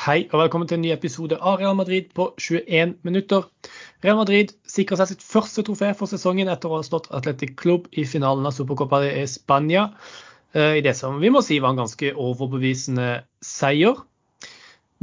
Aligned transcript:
Hei 0.00 0.22
og 0.30 0.38
velkommen 0.40 0.64
til 0.64 0.78
en 0.78 0.80
ny 0.86 0.90
episode 0.94 1.36
av 1.44 1.58
Real 1.60 1.74
Madrid 1.76 2.06
på 2.16 2.30
21 2.40 2.94
minutter. 3.04 3.42
Real 4.00 4.16
Madrid 4.16 4.54
sikrer 4.64 4.96
seg 4.96 5.10
sitt 5.10 5.24
første 5.26 5.60
trofé 5.66 5.90
for 5.98 6.08
sesongen 6.08 6.48
etter 6.48 6.70
å 6.70 6.78
ha 6.78 6.86
slått 6.86 7.10
Atletic 7.18 7.52
Club 7.60 7.90
i 7.92 8.06
finalen 8.08 8.48
av 8.48 8.54
Supercopa 8.56 9.02
de 9.02 9.10
Spania. 9.28 9.90
Eh, 10.56 10.78
I 10.78 10.84
det 10.86 10.94
som 10.96 11.18
vi 11.20 11.28
må 11.34 11.42
si 11.44 11.58
var 11.60 11.74
en 11.74 11.82
ganske 11.82 12.14
overbevisende 12.14 13.10
seier. 13.44 14.00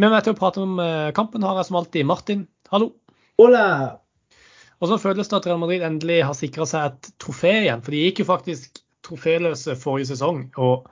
Med 0.02 0.16
meg 0.16 0.26
til 0.26 0.34
å 0.34 0.40
prate 0.40 0.66
om 0.66 0.82
eh, 0.82 1.12
kampen 1.20 1.46
har 1.46 1.62
jeg 1.62 1.70
som 1.70 1.78
alltid 1.84 2.10
Martin. 2.10 2.42
Hallo. 2.74 2.90
Hola! 3.38 3.68
Og 4.82 4.90
så 4.90 4.98
føles 5.06 5.30
det 5.30 5.38
at 5.38 5.52
Real 5.52 5.62
Madrid 5.62 5.86
endelig 5.86 6.24
har 6.26 6.40
sikra 6.42 6.66
seg 6.66 6.90
et 6.90 7.12
trofé 7.22 7.54
igjen. 7.60 7.86
For 7.86 7.94
de 7.94 8.02
gikk 8.02 8.24
jo 8.24 8.32
faktisk 8.34 8.82
troféløse 9.06 9.78
forrige 9.78 10.10
sesong. 10.16 10.48
Og 10.58 10.90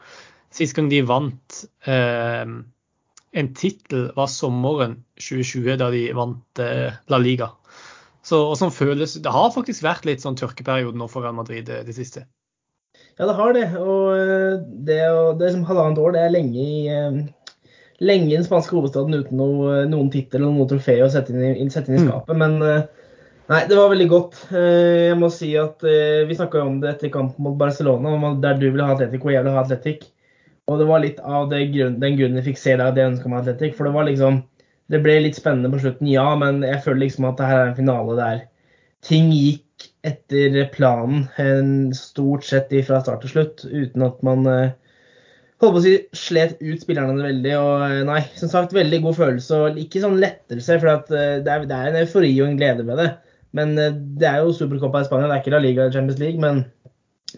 sist 0.53 0.77
gang 0.77 0.93
de 0.93 1.01
vant 1.09 1.61
eh, 1.89 2.53
en 3.35 3.51
tittel 3.53 4.07
var 4.15 4.29
sommeren 4.31 5.01
2020, 5.19 5.75
da 5.81 5.91
de 5.91 6.05
vant 6.15 6.61
eh, 6.63 6.95
La 7.11 7.19
Liga. 7.19 7.51
Så, 8.25 8.39
og 8.39 8.55
som 8.57 8.71
føles, 8.73 9.17
Det 9.21 9.31
har 9.31 9.53
faktisk 9.53 9.83
vært 9.85 10.07
litt 10.07 10.23
sånn 10.23 10.37
tørkeperiode 10.39 10.97
nå 10.97 11.09
for 11.11 11.25
Real 11.25 11.35
Madrid 11.37 11.67
det, 11.67 11.83
det 11.85 11.97
siste. 11.97 12.25
Ja, 13.19 13.27
det 13.27 13.35
har 13.37 13.55
det. 13.57 13.65
Og 13.77 14.15
eh, 14.15 14.55
det, 14.87 15.01
det 15.39 15.49
er 15.49 15.55
som 15.57 15.67
halvannet 15.67 15.99
år. 16.01 16.15
Det 16.15 16.23
er 16.23 16.33
lenge 16.33 16.63
i, 16.63 16.79
eh, 16.87 17.19
lenge 18.07 18.31
i 18.31 18.37
den 18.37 18.47
spanske 18.47 18.77
hovedstaden 18.77 19.19
uten 19.19 19.41
noe, 19.41 19.83
noen 19.91 20.09
tittel 20.15 20.41
eller 20.41 20.55
noe 20.55 20.71
trofé 20.71 21.01
å 21.03 21.11
sette 21.11 21.35
inn, 21.35 21.43
i, 21.51 21.67
sette 21.73 21.91
inn 21.91 21.99
i 21.99 22.05
mm. 22.05 22.09
skapet. 22.09 22.39
Men 22.39 22.57
nei, 23.51 23.61
det 23.67 23.75
var 23.75 23.91
veldig 23.91 24.09
godt. 24.15 24.41
Jeg 24.55 25.19
må 25.19 25.29
si 25.33 25.51
at 25.59 25.83
Vi 25.83 26.39
snakka 26.39 26.63
om 26.63 26.79
det 26.81 26.95
etter 26.95 27.11
kampen 27.13 27.45
mot 27.45 27.59
Barcelona, 27.59 28.33
der 28.41 28.57
du 28.63 28.69
ville 28.69 28.87
ha 28.87 28.95
Atletico 28.95 29.27
og 29.27 29.35
jeg 29.35 29.43
ville 29.43 29.59
ha 29.59 29.67
Atletic. 29.67 30.07
Og 30.65 30.81
det 30.81 30.87
var 30.89 31.03
litt 31.03 31.19
av 31.21 31.51
grunn, 31.51 31.99
den 32.01 32.17
grunnen 32.17 32.39
jeg 32.41 32.49
fikk 32.49 32.59
se 32.61 32.73
der, 32.79 32.97
jeg 32.97 33.11
ønska 33.13 33.29
meg 33.29 33.43
Atletic. 33.43 33.75
For 33.77 33.87
det 33.87 33.95
var 33.95 34.09
liksom 34.09 34.43
Det 34.85 34.99
ble 35.01 35.15
litt 35.17 35.37
spennende 35.37 35.71
på 35.73 35.79
slutten, 35.81 36.05
ja, 36.05 36.27
men 36.37 36.59
jeg 36.61 36.83
føler 36.85 37.07
liksom 37.07 37.25
at 37.25 37.39
det 37.39 37.47
her 37.49 37.57
er 37.57 37.69
en 37.71 37.77
finale 37.79 38.17
der 38.19 38.43
ting 39.05 39.31
gikk 39.33 39.87
etter 40.05 40.57
planen 40.73 41.93
stort 41.97 42.45
sett 42.45 42.73
fra 42.87 43.01
start 43.01 43.23
til 43.25 43.33
slutt, 43.33 43.63
uten 43.65 44.05
at 44.05 44.21
man 44.25 44.45
eh, 44.49 44.75
holdt 45.61 45.75
på 45.75 45.81
å 45.81 45.83
si 45.83 45.95
slet 46.17 46.61
ut 46.61 46.85
spillerne 46.85 47.17
veldig. 47.17 47.55
Og 47.57 47.85
eh, 47.87 48.03
nei, 48.07 48.21
som 48.37 48.51
sagt, 48.51 48.77
veldig 48.77 49.01
god 49.07 49.19
følelse. 49.19 49.57
Og 49.57 49.81
ikke 49.81 50.03
sånn 50.05 50.21
lettelse, 50.21 50.79
for 50.81 50.93
eh, 51.17 51.41
det 51.45 51.53
er, 51.55 51.67
det 51.69 51.79
er 51.79 51.91
en 51.91 51.99
eufori 52.03 52.31
og 52.39 52.51
en 52.51 52.61
glede 52.61 52.85
med 52.87 53.01
det. 53.01 53.09
Men 53.55 53.73
det 54.19 54.27
er 54.27 54.41
jo 54.43 54.53
Supercopa 54.53 55.01
i 55.01 55.07
Spania, 55.07 55.29
det 55.31 55.37
er 55.37 55.43
ikke 55.45 55.53
La 55.53 55.61
Liga 55.63 55.85
eller 55.85 55.95
Champions 55.95 56.19
League. 56.19 56.41
Men 56.43 56.65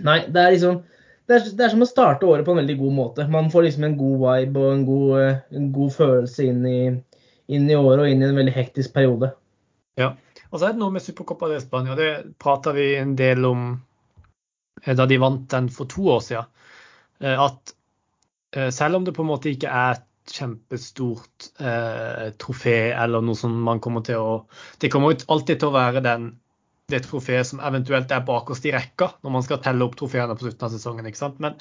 nei, 0.03 0.23
det 0.33 0.43
er 0.43 0.55
liksom 0.55 0.79
det 1.27 1.35
er, 1.35 1.49
det 1.59 1.65
er, 1.65 1.73
som 1.73 1.83
å 1.83 1.89
starte 1.89 2.27
året 2.27 2.47
på 2.47 2.53
en 2.53 2.61
veldig 2.61 2.77
god 2.79 2.95
måte. 2.95 3.27
Man 3.31 3.49
får 3.51 3.67
liksom 3.67 3.87
en 3.87 3.97
god 3.99 4.21
vibe 4.23 4.63
og 4.63 4.73
en 4.73 4.85
god, 4.87 5.09
eh, 5.21 5.41
en 5.59 5.67
god 5.75 5.95
følelse 5.97 6.47
inn 6.47 6.61
i, 6.69 6.79
inn 7.53 7.67
i, 7.67 7.75
året 7.75 8.05
og 8.05 8.11
inn 8.11 8.23
i 8.23 8.29
en 8.29 8.39
veldig 8.39 8.55
hektisk 8.55 8.95
periode. 8.95 9.33
Ja, 9.99 10.13
og 10.47 10.59
så 10.59 10.69
er 10.69 10.75
det 10.75 10.81
noe 10.83 10.95
med 10.95 11.03
Supercopa 11.03 11.49
de 11.51 11.59
Spania. 11.63 11.97
Det 11.99 12.11
prata 12.39 12.71
vi 12.75 12.93
en 12.95 13.15
del 13.19 13.47
om 13.49 13.69
eh, 14.83 14.95
da 14.95 15.07
de 15.09 15.19
vant 15.21 15.43
den 15.51 15.67
for 15.73 15.91
to 15.91 16.07
år 16.15 16.23
siden. 16.29 16.53
Eh, 17.23 17.35
at 17.47 17.75
selv 18.73 18.95
om 18.95 19.03
det 19.03 19.11
på 19.13 19.21
en 19.21 19.27
måte 19.27 19.51
ikke 19.51 19.69
er 19.69 19.97
et 19.97 20.05
kjempestort 20.31 21.49
eh, 21.59 22.29
trofé 22.39 22.93
eller 22.95 23.23
noe 23.23 23.37
som 23.37 23.53
man 23.63 23.81
kommer 23.83 24.03
til 24.05 24.19
å 24.19 24.33
Det 24.79 24.89
kommer 24.91 25.15
alltid 25.27 25.59
til 25.59 25.69
å 25.69 25.75
være 25.75 26.03
den 26.05 26.29
det 26.91 27.01
trofeet 27.03 27.47
som 27.49 27.59
eventuelt 27.67 28.11
er 28.15 28.23
bakerst 28.27 28.65
i 28.67 28.71
rekka 28.71 29.09
når 29.23 29.33
man 29.33 29.43
skal 29.43 29.59
telle 29.63 29.83
opp 29.83 29.97
trofeene 29.99 30.35
på 30.37 30.45
slutten 30.45 30.67
av 30.67 30.71
sesongen. 30.71 31.07
ikke 31.09 31.19
sant? 31.19 31.39
Men 31.43 31.57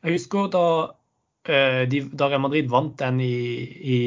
jeg 0.00 0.16
husker 0.16 0.48
da, 0.54 0.66
eh, 1.44 1.82
da 2.16 2.28
Real 2.30 2.40
Madrid 2.46 2.70
vant 2.72 2.96
den 3.02 3.20
i, 3.20 3.34
i 3.84 3.98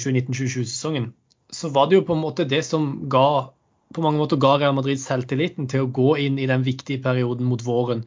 2019-2020-sesongen, 0.00 1.10
eh, 1.10 1.48
så 1.52 1.68
var 1.74 1.90
det 1.90 1.98
jo 1.98 2.06
på 2.08 2.16
en 2.16 2.22
måte 2.24 2.48
det 2.48 2.62
som 2.64 2.94
ga 3.12 3.52
på 3.92 4.00
mange 4.00 4.16
måter 4.16 4.40
ga 4.40 4.54
Real 4.56 4.72
Madrid 4.72 5.00
selvtilliten 5.02 5.68
til 5.68 5.84
å 5.84 5.90
gå 5.92 6.14
inn 6.24 6.38
i 6.40 6.48
den 6.48 6.64
viktige 6.64 7.02
perioden 7.04 7.44
mot 7.44 7.60
våren. 7.60 8.06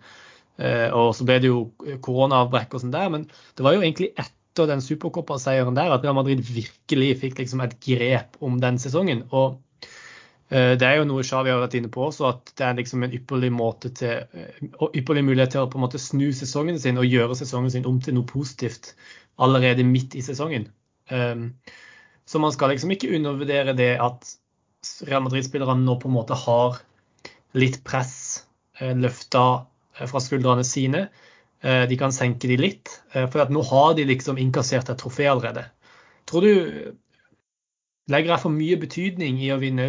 Eh, 0.58 0.90
og 0.90 1.12
så 1.14 1.28
ble 1.28 1.38
det 1.44 1.52
jo 1.52 1.68
koronaavbrekk 2.02 2.74
og 2.74 2.82
sånn 2.82 2.96
der, 2.96 3.12
men 3.14 3.28
det 3.30 3.68
var 3.68 3.78
jo 3.78 3.84
egentlig 3.84 4.09
etter 4.18 4.72
den 4.72 4.82
supercopa-seieren 4.82 5.78
der 5.78 5.94
at 5.94 6.02
Real 6.02 6.18
Madrid 6.18 6.42
virkelig 6.42 7.12
fikk 7.22 7.44
liksom 7.44 7.62
et 7.62 7.78
grep 7.86 8.42
om 8.42 8.58
den 8.64 8.82
sesongen. 8.82 9.28
Og 9.30 9.59
det 10.78 10.86
er 10.86 11.00
jo 11.00 11.08
noe 11.10 11.24
Xavi 11.26 11.50
har 11.50 11.62
vært 11.64 11.76
inne 11.80 11.90
på 11.90 12.04
også, 12.06 12.28
at 12.30 12.52
det 12.60 12.66
er 12.68 12.78
liksom 12.78 13.04
en 13.04 13.14
ypperlig, 13.18 13.50
til, 13.98 14.26
eh, 14.38 14.60
ypperlig 14.94 15.24
mulighet 15.26 15.56
til 15.56 15.64
å 15.64 15.70
på 15.72 15.80
en 15.80 15.86
måte 15.88 16.02
snu 16.02 16.28
sesongen 16.38 16.78
sin 16.80 17.02
og 17.02 17.10
gjøre 17.10 17.38
sesongen 17.40 17.74
sin 17.74 17.88
om 17.90 17.98
til 18.00 18.14
noe 18.14 18.30
positivt 18.30 18.94
allerede 19.42 19.84
midt 19.84 20.16
i 20.16 20.22
sesongen. 20.22 20.68
Ehm, 21.10 21.56
så 22.26 22.40
man 22.40 22.54
skal 22.54 22.70
liksom 22.70 22.94
ikke 22.94 23.10
undervurdere 23.18 23.74
det 23.78 23.96
at 24.02 24.36
Real 25.10 25.24
Madrid-spillerne 25.26 25.82
nå 25.82 25.98
på 25.98 26.10
en 26.12 26.18
måte 26.18 26.38
har 26.38 26.78
litt 27.58 27.82
press 27.84 28.46
eh, 28.80 28.94
løfta 28.94 29.66
fra 29.96 30.20
skuldrene 30.20 30.64
sine. 30.68 31.08
De 31.64 31.96
kan 31.98 32.12
senke 32.12 32.50
de 32.52 32.58
litt, 32.60 32.92
for 33.32 33.50
nå 33.50 33.62
har 33.64 33.94
de 33.96 34.04
liksom 34.06 34.38
inkassert 34.38 34.90
et 34.92 35.00
trofé 35.00 35.24
allerede. 35.32 35.64
Tror 36.28 36.44
du 36.44 36.52
Legger 38.12 38.36
jeg 38.36 38.44
for 38.44 38.54
mye 38.54 38.78
betydning 38.78 39.40
i 39.42 39.48
å 39.50 39.58
vinne 39.58 39.88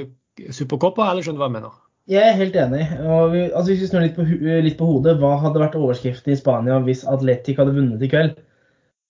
Supercoppa, 0.55 1.11
eller 1.11 1.25
skjønner 1.25 1.41
du 1.41 1.45
hva 1.45 1.51
jeg 1.51 1.57
mener? 1.59 1.77
Jeg 2.07 2.23
er 2.23 2.37
helt 2.39 2.57
enig. 2.63 2.85
Vi, 3.33 3.41
altså 3.49 3.71
hvis 3.73 3.81
vi 3.83 3.89
snur 3.91 4.05
litt 4.05 4.15
på, 4.15 4.27
litt 4.63 4.77
på, 4.79 4.87
hodet, 4.87 5.17
hva 5.19 5.33
hadde 5.43 5.63
vært 5.63 5.79
overskriften 5.79 6.35
i 6.35 6.39
Spania 6.39 6.77
hvis 6.87 7.03
Atletic 7.11 7.59
hadde 7.59 7.75
vunnet 7.75 8.05
i 8.05 8.11
kveld? 8.13 8.37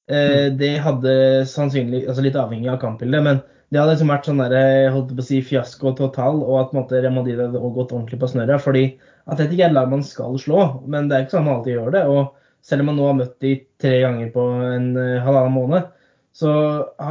Eh, 0.08 0.46
mm. 0.46 0.56
Det 0.62 0.72
hadde 0.80 1.12
sannsynlig, 1.50 2.06
altså 2.06 2.24
litt 2.24 2.38
avhengig 2.40 2.70
av 2.72 2.80
kampbildet, 2.80 3.24
men 3.26 3.42
det 3.68 3.80
hadde 3.82 3.96
liksom 3.96 4.12
vært 4.14 4.28
sånn 4.28 4.40
der, 4.40 4.56
holdt 4.94 5.12
på 5.12 5.24
å 5.24 5.26
si, 5.26 5.42
fiasko 5.44 5.92
total, 5.98 6.40
og 6.46 6.60
at 6.60 6.74
måte, 6.76 7.02
Real 7.02 7.16
Madrid 7.16 7.42
hadde 7.42 7.60
gått 7.60 7.92
ordentlig 7.92 8.20
på 8.22 8.30
snørra. 8.30 8.56
fordi 8.62 8.86
Atletic 9.26 9.60
er 9.60 9.68
et 9.68 9.76
lag 9.76 9.90
man 9.90 10.06
skal 10.06 10.38
slå, 10.38 10.62
men 10.86 11.10
det 11.10 11.16
er 11.16 11.26
ikke 11.26 11.36
sånn 11.36 11.48
man 11.48 11.58
alltid 11.58 11.74
gjør 11.74 11.92
det. 11.96 12.04
og 12.06 12.36
Selv 12.66 12.82
om 12.82 12.90
man 12.92 12.96
nå 13.00 13.10
har 13.10 13.18
møtt 13.18 13.36
de 13.42 13.52
tre 13.82 13.98
ganger 14.02 14.30
på 14.34 14.46
en 14.70 14.88
uh, 14.96 15.22
halvannen 15.26 15.54
måned, 15.54 15.90
så 16.34 16.52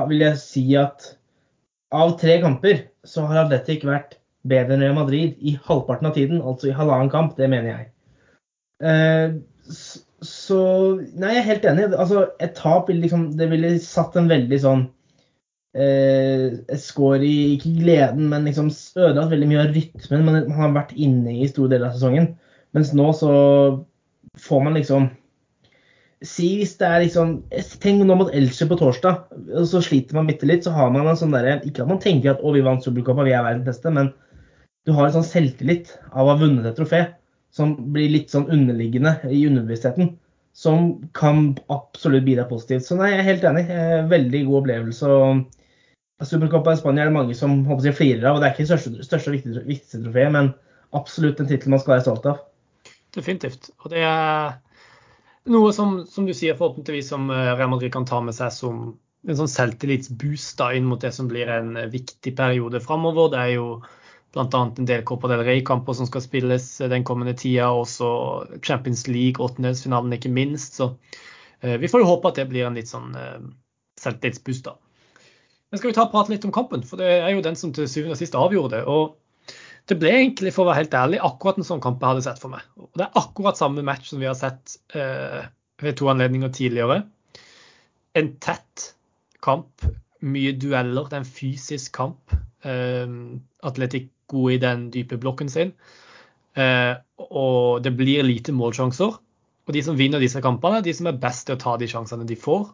vil 0.10 0.24
jeg 0.24 0.40
si 0.42 0.66
at 0.80 1.12
av 1.96 2.16
tre 2.22 2.38
kamper 2.44 2.86
så 3.08 3.26
har 3.30 3.46
Atletic 3.46 3.86
vært 3.88 4.18
bedre 4.46 4.76
enn 4.76 4.84
Real 4.86 4.98
Madrid 4.98 5.38
i 5.42 5.56
halvparten 5.66 6.10
av 6.10 6.16
tiden, 6.18 6.42
altså 6.42 6.70
i 6.70 6.76
halvannen 6.76 7.12
kamp. 7.14 7.36
Det 7.38 7.50
mener 7.52 7.72
jeg. 7.72 7.88
Eh, 8.86 9.38
så 10.26 10.60
Nei, 11.16 11.36
jeg 11.36 11.42
er 11.42 11.50
helt 11.50 11.68
enig. 11.72 11.88
Altså, 11.94 12.28
et 12.44 12.56
tap 12.58 12.90
ville 12.90 13.06
liksom 13.06 13.30
Det 13.40 13.48
ville 13.52 13.70
satt 13.84 14.18
en 14.20 14.30
veldig 14.30 14.60
sånn 14.62 14.84
eh, 15.78 16.78
score 16.82 17.22
i 17.24 17.56
ikke 17.56 17.74
gleden, 17.82 18.30
men 18.32 18.48
liksom 18.50 18.72
ødelagt 18.72 19.34
veldig 19.34 19.50
mye 19.52 19.64
av 19.64 19.76
rytmen 19.76 20.26
man, 20.28 20.42
man 20.50 20.60
har 20.60 20.76
vært 20.78 20.96
inne 20.96 21.38
i 21.40 21.50
store 21.52 21.74
deler 21.74 21.90
av 21.90 21.98
sesongen. 21.98 22.34
Mens 22.76 22.92
nå 22.96 23.12
så 23.16 23.32
får 24.42 24.66
man 24.66 24.76
liksom 24.78 25.10
si 26.24 26.52
hvis 26.60 26.76
det 26.80 26.88
er 26.88 27.02
liksom 27.04 27.34
Tenk 27.84 28.06
nå 28.06 28.16
mot 28.18 28.32
Elche 28.34 28.68
på 28.70 28.78
torsdag, 28.80 29.26
og 29.60 29.68
så 29.70 29.82
sliter 29.84 30.18
man 30.18 30.30
bitte 30.30 30.48
litt. 30.48 30.64
Så 30.66 30.74
har 30.76 30.94
man 30.94 31.08
en 31.10 31.20
sånn 31.20 31.36
derre 31.36 31.60
Ikke 31.68 31.84
at 31.84 31.92
man 31.92 32.02
tenker 32.04 32.36
at 32.36 32.44
å, 32.44 32.54
vi 32.56 32.64
vant 32.66 32.84
Supercopa, 32.86 33.26
vi 33.28 33.36
er 33.36 33.46
verdens 33.46 33.68
beste, 33.68 33.92
men 33.94 34.14
du 34.86 34.94
har 34.94 35.08
en 35.08 35.18
sånn 35.18 35.28
selvtillit 35.28 35.96
av 36.12 36.28
å 36.28 36.34
ha 36.34 36.40
vunnet 36.40 36.68
et 36.70 36.78
trofé 36.78 37.08
som 37.56 37.74
blir 37.96 38.12
litt 38.12 38.34
sånn 38.34 38.50
underliggende 38.52 39.16
i 39.32 39.46
underbevisstheten. 39.48 40.14
Som 40.56 41.10
kan 41.18 41.56
absolutt 41.74 42.24
bidra 42.28 42.46
positivt. 42.48 42.86
Så 42.86 42.96
nei, 43.00 43.10
jeg 43.12 43.22
er 43.22 43.30
helt 43.30 43.48
enig. 43.50 43.64
Veldig 44.12 44.42
god 44.48 44.60
opplevelse. 44.62 45.08
og 45.10 45.42
i 46.22 46.76
Spania 46.80 47.04
er 47.04 47.10
det 47.10 47.16
mange 47.16 47.36
som 47.36 47.66
håper 47.68 47.90
jeg, 47.90 47.98
flirer 47.98 48.30
av. 48.30 48.38
og 48.38 48.42
Det 48.42 48.48
er 48.48 48.54
ikke 48.54 48.64
det 48.64 48.72
største, 48.72 49.08
største 49.08 49.32
og 49.32 49.36
viktigste, 49.36 49.64
viktigste 49.68 50.04
trofeet, 50.04 50.32
men 50.32 50.54
absolutt 50.96 51.40
en 51.40 51.50
tittel 51.50 51.74
man 51.74 51.82
skal 51.84 51.96
være 51.96 52.06
stolt 52.06 52.30
av. 52.32 52.46
Definitivt. 53.16 53.70
Og 53.84 53.92
det 53.92 54.04
er 54.08 54.56
noe 55.52 55.74
som, 55.74 55.98
som, 56.10 56.26
du 56.26 56.34
sier, 56.34 56.58
forhåpentligvis 56.58 57.10
som 57.14 57.30
eh, 57.30 57.52
Real 57.56 57.70
Madrid 57.70 57.94
kan 57.94 58.08
ta 58.08 58.22
med 58.22 58.36
seg 58.38 58.54
som 58.54 58.86
en 59.26 59.38
sånn 59.40 59.52
selvtillitsboost 59.52 60.62
inn 60.78 60.88
mot 60.90 61.02
det 61.02 61.12
som 61.16 61.30
blir 61.30 61.50
en 61.52 61.76
eh, 61.78 61.90
viktig 61.92 62.36
periode 62.38 62.82
framover. 62.84 63.32
Det 63.34 63.42
er 63.42 63.54
jo 63.56 63.68
bl.a. 64.36 64.62
en 64.66 64.90
del 64.90 65.04
Copa 65.08 65.30
del 65.32 65.44
Rey-kamper 65.48 65.98
som 65.98 66.10
skal 66.10 66.24
spilles 66.26 66.70
eh, 66.82 66.90
den 66.92 67.06
kommende 67.08 67.36
tida. 67.38 67.72
Også 67.72 68.08
Champions 68.62 69.08
League, 69.08 69.42
åttendedelsfinalen 69.44 70.18
ikke 70.18 70.34
minst. 70.34 70.80
Så 70.82 70.92
eh, 71.62 71.78
vi 71.82 71.92
får 71.92 72.04
jo 72.04 72.10
håpe 72.14 72.32
at 72.32 72.42
det 72.42 72.50
blir 72.52 72.68
en 72.68 72.78
litt 72.78 72.92
sånn 72.92 73.14
eh, 73.20 73.38
selvtillitsboost. 74.02 74.70
da. 74.70 74.78
Men 75.72 75.82
skal 75.82 75.92
vi 75.92 75.98
ta 75.98 76.06
og 76.06 76.14
prate 76.14 76.34
litt 76.34 76.46
om 76.48 76.54
kampen, 76.56 76.84
for 76.86 77.02
det 77.02 77.10
er 77.20 77.32
jo 77.34 77.46
den 77.46 77.58
som 77.60 77.74
til 77.74 77.90
syvende 77.90 78.16
og 78.16 78.22
sist 78.22 78.38
avgjorde 78.38 78.78
det. 78.78 78.84
og 78.86 79.16
det 79.90 79.98
ble 80.02 80.12
egentlig, 80.16 80.54
for 80.56 80.66
å 80.66 80.72
være 80.72 80.84
helt 80.84 80.96
ærlig, 80.98 81.20
akkurat 81.22 81.60
en 81.62 81.68
sånn 81.68 81.84
kamp 81.84 82.02
jeg 82.02 82.16
hadde 82.16 82.26
sett 82.26 82.42
for 82.42 82.54
meg. 82.54 82.66
Og 82.82 82.90
det 82.98 83.06
er 83.06 83.20
akkurat 83.22 83.60
samme 83.60 83.84
match 83.86 84.10
som 84.10 84.22
vi 84.22 84.30
har 84.30 84.38
sett 84.38 84.80
eh, 84.98 85.44
ved 85.84 86.00
to 86.00 86.10
anledninger 86.10 86.54
tidligere. 86.56 87.04
En 88.18 88.32
tett 88.42 88.88
kamp, 89.46 89.86
mye 90.26 90.56
dueller, 90.58 91.06
det 91.12 91.20
er 91.20 91.22
en 91.22 91.36
fysisk 91.38 91.94
kamp. 92.00 92.34
Eh, 92.66 93.06
Atletic 93.70 94.10
gode 94.32 94.56
i 94.56 94.64
den 94.64 94.90
dype 94.94 95.20
blokken 95.22 95.52
sin. 95.54 95.76
Eh, 96.58 96.96
og 97.30 97.84
det 97.86 97.94
blir 97.98 98.26
lite 98.26 98.56
målsjanser. 98.56 99.20
Og 99.66 99.74
de 99.74 99.82
som 99.86 99.98
vinner 99.98 100.22
disse 100.22 100.42
kampene, 100.42 100.82
de 100.86 100.94
som 100.94 101.10
er 101.10 101.22
best 101.22 101.46
til 101.48 101.58
å 101.58 101.62
ta 101.62 101.76
de 101.82 101.90
sjansene 101.90 102.26
de 102.26 102.38
får. 102.38 102.68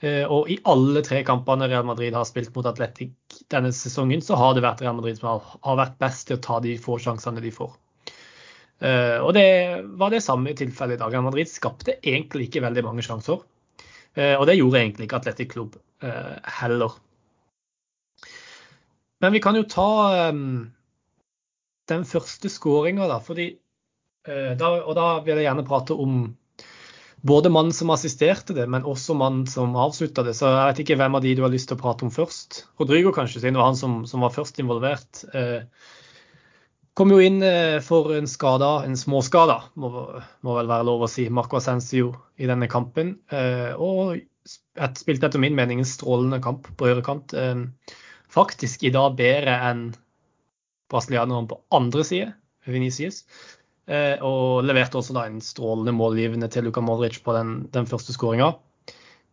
Og 0.00 0.46
i 0.52 0.58
alle 0.70 1.02
tre 1.02 1.24
kampene 1.26 1.66
Real 1.66 1.86
Madrid 1.86 2.14
har 2.14 2.26
spilt 2.28 2.52
mot 2.54 2.66
Atletic 2.70 3.10
denne 3.50 3.72
sesongen, 3.74 4.22
så 4.22 4.38
har 4.38 4.54
det 4.54 4.62
vært 4.62 4.84
Real 4.84 4.94
Madrid 4.94 5.18
som 5.18 5.40
har 5.42 5.78
vært 5.80 5.96
best 5.98 6.28
til 6.28 6.38
å 6.38 6.42
ta 6.44 6.60
de 6.62 6.76
få 6.78 7.00
sjansene 7.02 7.42
de 7.42 7.50
får. 7.50 7.72
Og 9.26 9.32
det 9.34 9.48
var 9.98 10.14
det 10.14 10.22
samme 10.22 10.54
tilfellet 10.54 10.94
i 10.94 11.02
dag. 11.02 11.10
Real 11.10 11.26
Madrid 11.26 11.50
skapte 11.50 11.96
egentlig 11.98 12.46
ikke 12.46 12.62
veldig 12.62 12.86
mange 12.86 13.02
sjanser. 13.02 13.42
Og 13.42 14.46
det 14.46 14.54
gjorde 14.54 14.84
egentlig 14.84 15.08
ikke 15.08 15.18
Atletic 15.18 15.50
Klubb 15.50 15.74
heller. 16.60 16.94
Men 19.18 19.34
vi 19.34 19.42
kan 19.42 19.58
jo 19.58 19.66
ta 19.66 19.90
den 21.90 22.04
første 22.06 22.50
skåringa, 22.52 23.08
da. 23.10 23.18
Fordi, 23.18 23.50
og 24.30 24.94
da 24.94 25.08
vil 25.26 25.40
jeg 25.40 25.48
gjerne 25.48 25.66
prate 25.66 25.98
om 25.98 26.20
både 27.26 27.50
mannen 27.50 27.72
som 27.72 27.90
assisterte 27.90 28.54
det, 28.54 28.66
men 28.70 28.86
også 28.86 29.16
mannen 29.18 29.46
som 29.50 29.76
avslutta 29.78 30.22
det. 30.26 30.36
Så 30.38 30.50
jeg 30.50 30.70
vet 30.70 30.82
ikke 30.84 30.98
hvem 31.00 31.18
av 31.18 31.24
de 31.24 31.34
du 31.34 31.44
har 31.44 31.52
lyst 31.52 31.70
til 31.70 31.78
å 31.78 31.82
prate 31.82 32.06
om 32.06 32.12
først. 32.14 32.64
Rodrigo, 32.80 33.12
kanskje, 33.14 33.42
siden 33.42 33.58
det 33.58 33.62
var 33.62 33.72
han 33.72 33.80
som, 33.80 34.00
som 34.08 34.22
var 34.24 34.34
først 34.34 34.60
involvert. 34.62 35.24
Eh, 35.34 35.64
kom 36.98 37.14
jo 37.14 37.20
inn 37.22 37.42
eh, 37.46 37.78
for 37.84 38.14
en 38.16 38.30
skada, 38.30 38.70
en 38.86 38.98
småskada, 38.98 39.60
må, 39.78 39.92
må, 40.46 40.56
vel 40.60 40.70
være 40.70 40.86
lov 40.88 41.06
å 41.06 41.10
si, 41.10 41.28
Marco 41.30 41.58
Ascencio 41.58 42.12
i 42.38 42.50
denne 42.50 42.70
kampen. 42.70 43.16
Eh, 43.34 43.70
og 43.74 44.18
et, 44.18 45.00
spilte 45.00 45.28
etter 45.28 45.42
min 45.42 45.58
mening 45.58 45.82
en 45.82 45.88
strålende 45.88 46.42
kamp 46.44 46.70
på 46.78 46.90
høyrekant. 46.90 47.34
Eh, 47.34 47.94
faktisk 48.30 48.86
i 48.86 48.94
dag 48.94 49.18
bedre 49.18 49.58
enn 49.70 49.88
brasilianeren 50.88 51.50
på 51.50 51.60
andre 51.74 52.06
side, 52.06 52.32
Venicius. 52.68 53.24
Eh, 53.88 54.20
og 54.20 54.66
leverte 54.68 55.00
også 55.00 55.16
da 55.16 55.24
en 55.24 55.40
strålende 55.40 55.94
målgivende 55.96 56.50
til 56.52 56.68
Luka 56.68 56.82
Modric 56.84 57.22
på 57.24 57.32
den, 57.36 57.54
den 57.72 57.88
første 57.88 58.12
skåringa. 58.12 58.52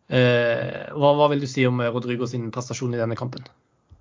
Eh, 0.08 0.92
hva, 0.96 1.10
hva, 1.18 1.26
vil 1.32 1.42
du 1.42 1.48
si 1.50 1.66
om 1.68 1.82
Rodrigo 1.82 2.28
sin 2.30 2.48
prestasjon 2.54 2.94
i 2.94 3.00
denne 3.00 3.18
kampen? 3.18 3.44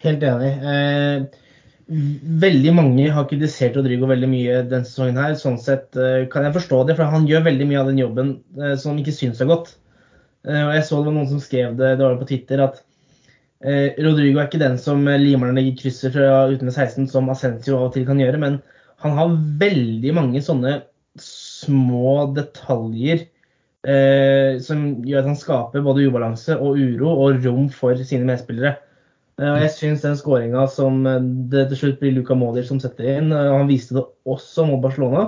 Helt 0.05 0.23
enig. 0.23 0.51
Eh, 0.71 1.43
veldig 1.85 2.73
mange 2.73 3.09
har 3.13 3.27
kritisert 3.29 3.75
Rodrigo 3.77 4.07
veldig 4.09 4.29
mye 4.29 4.61
denne 4.69 4.87
sesongen. 4.87 5.19
her. 5.21 5.35
Sånn 5.39 5.57
sett 5.61 5.95
eh, 5.99 6.25
kan 6.31 6.47
jeg 6.47 6.55
forstå 6.57 6.83
det, 6.87 6.97
for 6.97 7.11
han 7.11 7.27
gjør 7.29 7.45
veldig 7.49 7.67
mye 7.69 7.81
av 7.81 7.91
den 7.91 8.01
jobben 8.01 8.35
eh, 8.61 8.75
som 8.81 8.97
ikke 8.97 9.13
syns 9.15 9.41
så 9.41 9.49
godt. 9.49 9.75
Eh, 10.47 10.61
og 10.61 10.73
Jeg 10.77 10.85
så 10.87 10.99
det 11.01 11.09
var 11.09 11.17
noen 11.19 11.31
som 11.33 11.43
skrev 11.43 11.75
det, 11.77 11.95
det 11.99 12.05
var 12.05 12.19
på 12.21 12.29
Twitter, 12.33 12.67
at 12.69 12.83
Rodrigo 13.65 14.37
er 14.37 14.45
ikke 14.45 14.59
den 14.61 14.75
som 14.77 14.99
limer 15.07 15.53
ned 15.55 15.71
krysser 15.79 16.11
fra 16.13 16.43
utenfor 16.51 16.75
16 16.75 17.07
som 17.09 17.29
Ascencio 17.31 17.77
av 17.79 17.85
og 17.87 17.93
til 17.95 18.03
kan 18.05 18.19
gjøre, 18.21 18.37
men 18.37 18.57
han 19.05 19.17
har 19.19 19.37
veldig 19.61 20.13
mange 20.17 20.41
sånne 20.43 20.79
små 21.21 22.31
detaljer 22.35 23.21
eh, 23.87 24.57
som 24.63 24.81
gjør 25.05 25.21
at 25.21 25.29
han 25.29 25.39
skaper 25.39 25.85
både 25.85 26.07
ubalanse 26.09 26.57
og 26.57 26.79
uro 26.79 27.13
og 27.13 27.45
rom 27.45 27.69
for 27.71 28.01
sine 28.01 28.27
medspillere. 28.27 28.75
Eh, 29.39 29.51
og 29.51 29.63
jeg 29.63 29.73
syns 29.75 30.05
den 30.05 30.17
skåringa 30.19 30.65
som 30.71 31.05
eh, 31.07 31.23
det 31.53 31.67
til 31.71 31.83
slutt 31.83 32.01
blir 32.01 32.15
Luka 32.17 32.37
Modic 32.39 32.69
som 32.71 32.81
setter 32.81 33.11
inn, 33.17 33.33
og 33.35 33.59
han 33.61 33.69
viste 33.71 33.97
det 33.97 34.05
også 34.31 34.67
mot 34.71 34.81
Barcelona, 34.83 35.27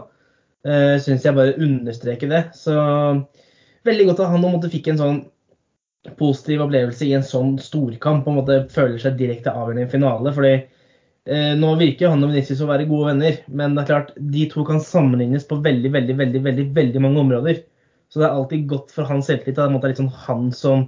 eh, 0.68 0.96
syns 1.04 1.28
jeg 1.28 1.38
bare 1.38 1.58
understreker 1.62 2.32
det. 2.34 2.44
Så 2.58 2.76
veldig 3.88 4.10
godt 4.10 4.24
at 4.26 4.34
han 4.34 4.48
måte 4.48 4.72
fikk 4.74 4.90
en 4.92 5.04
sånn 5.04 5.20
positiv 6.18 6.64
opplevelse 6.64 7.06
i 7.06 7.14
en 7.18 7.26
sånn 7.26 7.58
storkamp. 7.60 8.26
på 8.26 8.32
en 8.32 8.42
måte 8.42 8.64
Føler 8.72 8.98
seg 9.02 9.20
direkte 9.20 9.54
avgjørende 9.54 9.86
i 9.86 9.88
en 9.88 9.94
finale. 9.94 10.34
fordi 10.34 10.56
Eh, 10.58 10.77
nå 11.60 11.74
virker 11.80 12.12
han 12.14 12.24
og 12.24 12.32
Venezia 12.32 12.56
å 12.64 12.70
være 12.70 12.88
gode 12.88 13.10
venner, 13.12 13.40
men 13.52 13.74
det 13.76 13.84
er 13.84 13.90
klart, 13.90 14.12
de 14.16 14.46
to 14.52 14.64
kan 14.68 14.80
sammenlignes 14.84 15.48
på 15.50 15.58
veldig 15.64 15.92
veldig, 15.92 16.16
veldig, 16.22 16.42
veldig, 16.46 16.66
veldig 16.78 17.02
mange 17.04 17.24
områder. 17.24 17.62
Så 18.08 18.22
det 18.22 18.28
er 18.28 18.38
alltid 18.38 18.68
godt 18.72 18.94
for 18.96 19.10
hans 19.10 19.28
selvtillit. 19.28 19.58
Det 19.58 19.66
er 19.66 19.92
litt 19.92 20.00
sånn 20.00 20.14
han 20.24 20.46
som, 20.56 20.86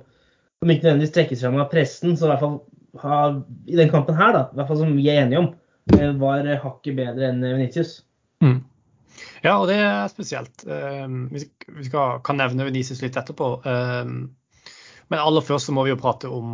som 0.62 0.72
ikke 0.72 0.88
nødvendigvis 0.88 1.16
trekkes 1.18 1.44
fram 1.44 1.60
av 1.60 1.68
pressen, 1.74 2.16
så 2.16 2.28
i 2.28 2.32
hvert 2.32 2.44
fall 2.46 2.56
har, 3.04 3.40
i 3.68 3.76
den 3.80 3.92
kampen 3.92 4.18
her, 4.18 4.32
da, 4.36 4.46
i 4.48 4.60
hvert 4.60 4.72
fall 4.72 4.80
som 4.80 4.96
vi 4.96 5.10
er 5.12 5.26
enige 5.26 5.44
om, 5.44 5.50
eh, 5.98 6.14
var 6.22 6.48
hakket 6.64 6.96
bedre 7.02 7.34
enn 7.34 7.44
Venicius. 7.44 7.98
Mm. 8.44 8.62
Ja, 9.44 9.58
og 9.58 9.68
det 9.68 9.76
er 9.84 10.08
spesielt. 10.12 10.64
Um, 10.64 11.26
vi 11.34 11.44
skal, 11.90 12.22
kan 12.24 12.40
nevne 12.40 12.68
Venicius 12.70 13.04
litt 13.04 13.20
etterpå. 13.20 13.58
Men 15.10 15.20
aller 15.20 15.44
først 15.44 15.70
så 15.70 15.76
må 15.76 15.84
vi 15.86 15.94
jo 15.94 16.00
prate 16.00 16.30
om 16.32 16.50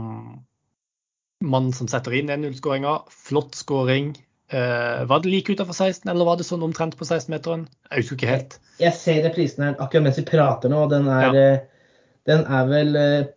mann 1.46 1.72
som 1.76 1.90
setter 1.92 2.16
inn 2.18 2.32
1-0-skåringa. 2.34 2.98
Flott 3.28 3.58
skåring. 3.58 4.14
Uh, 4.54 5.02
var 5.10 5.24
det 5.24 5.32
like 5.32 5.56
utenfor 5.56 5.74
16, 5.74 6.10
eller 6.12 6.28
var 6.28 6.38
det 6.38 6.46
sånn 6.46 6.66
omtrent 6.66 6.98
på 7.00 7.08
16-meteren? 7.08 7.66
Jeg 7.90 8.04
husker 8.04 8.20
ikke 8.20 8.34
helt. 8.34 8.58
Jeg, 8.76 8.84
jeg 8.88 8.98
ser 9.00 9.24
reprisen 9.26 9.66
her 9.66 9.80
akkurat 9.80 10.10
mens 10.10 10.20
vi 10.22 10.28
prater 10.30 10.74
nå. 10.74 10.84
Den 10.92 11.10
er, 11.10 11.26
ja. 11.26 11.46
Eh, 11.56 11.96
den 12.30 12.46
er 12.46 12.70
vel 12.70 13.00
eh, 13.00 13.32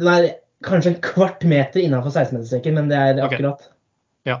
Den 0.00 0.10
er 0.10 0.26
kanskje 0.66 0.94
en 0.94 1.02
kvart 1.04 1.44
meter 1.48 1.82
innenfor 1.82 2.12
16-meterstreken, 2.12 2.76
men 2.76 2.90
det 2.90 2.98
er 2.98 3.22
akkurat. 3.24 3.62
Okay. 3.68 3.76
Ja. 4.28 4.40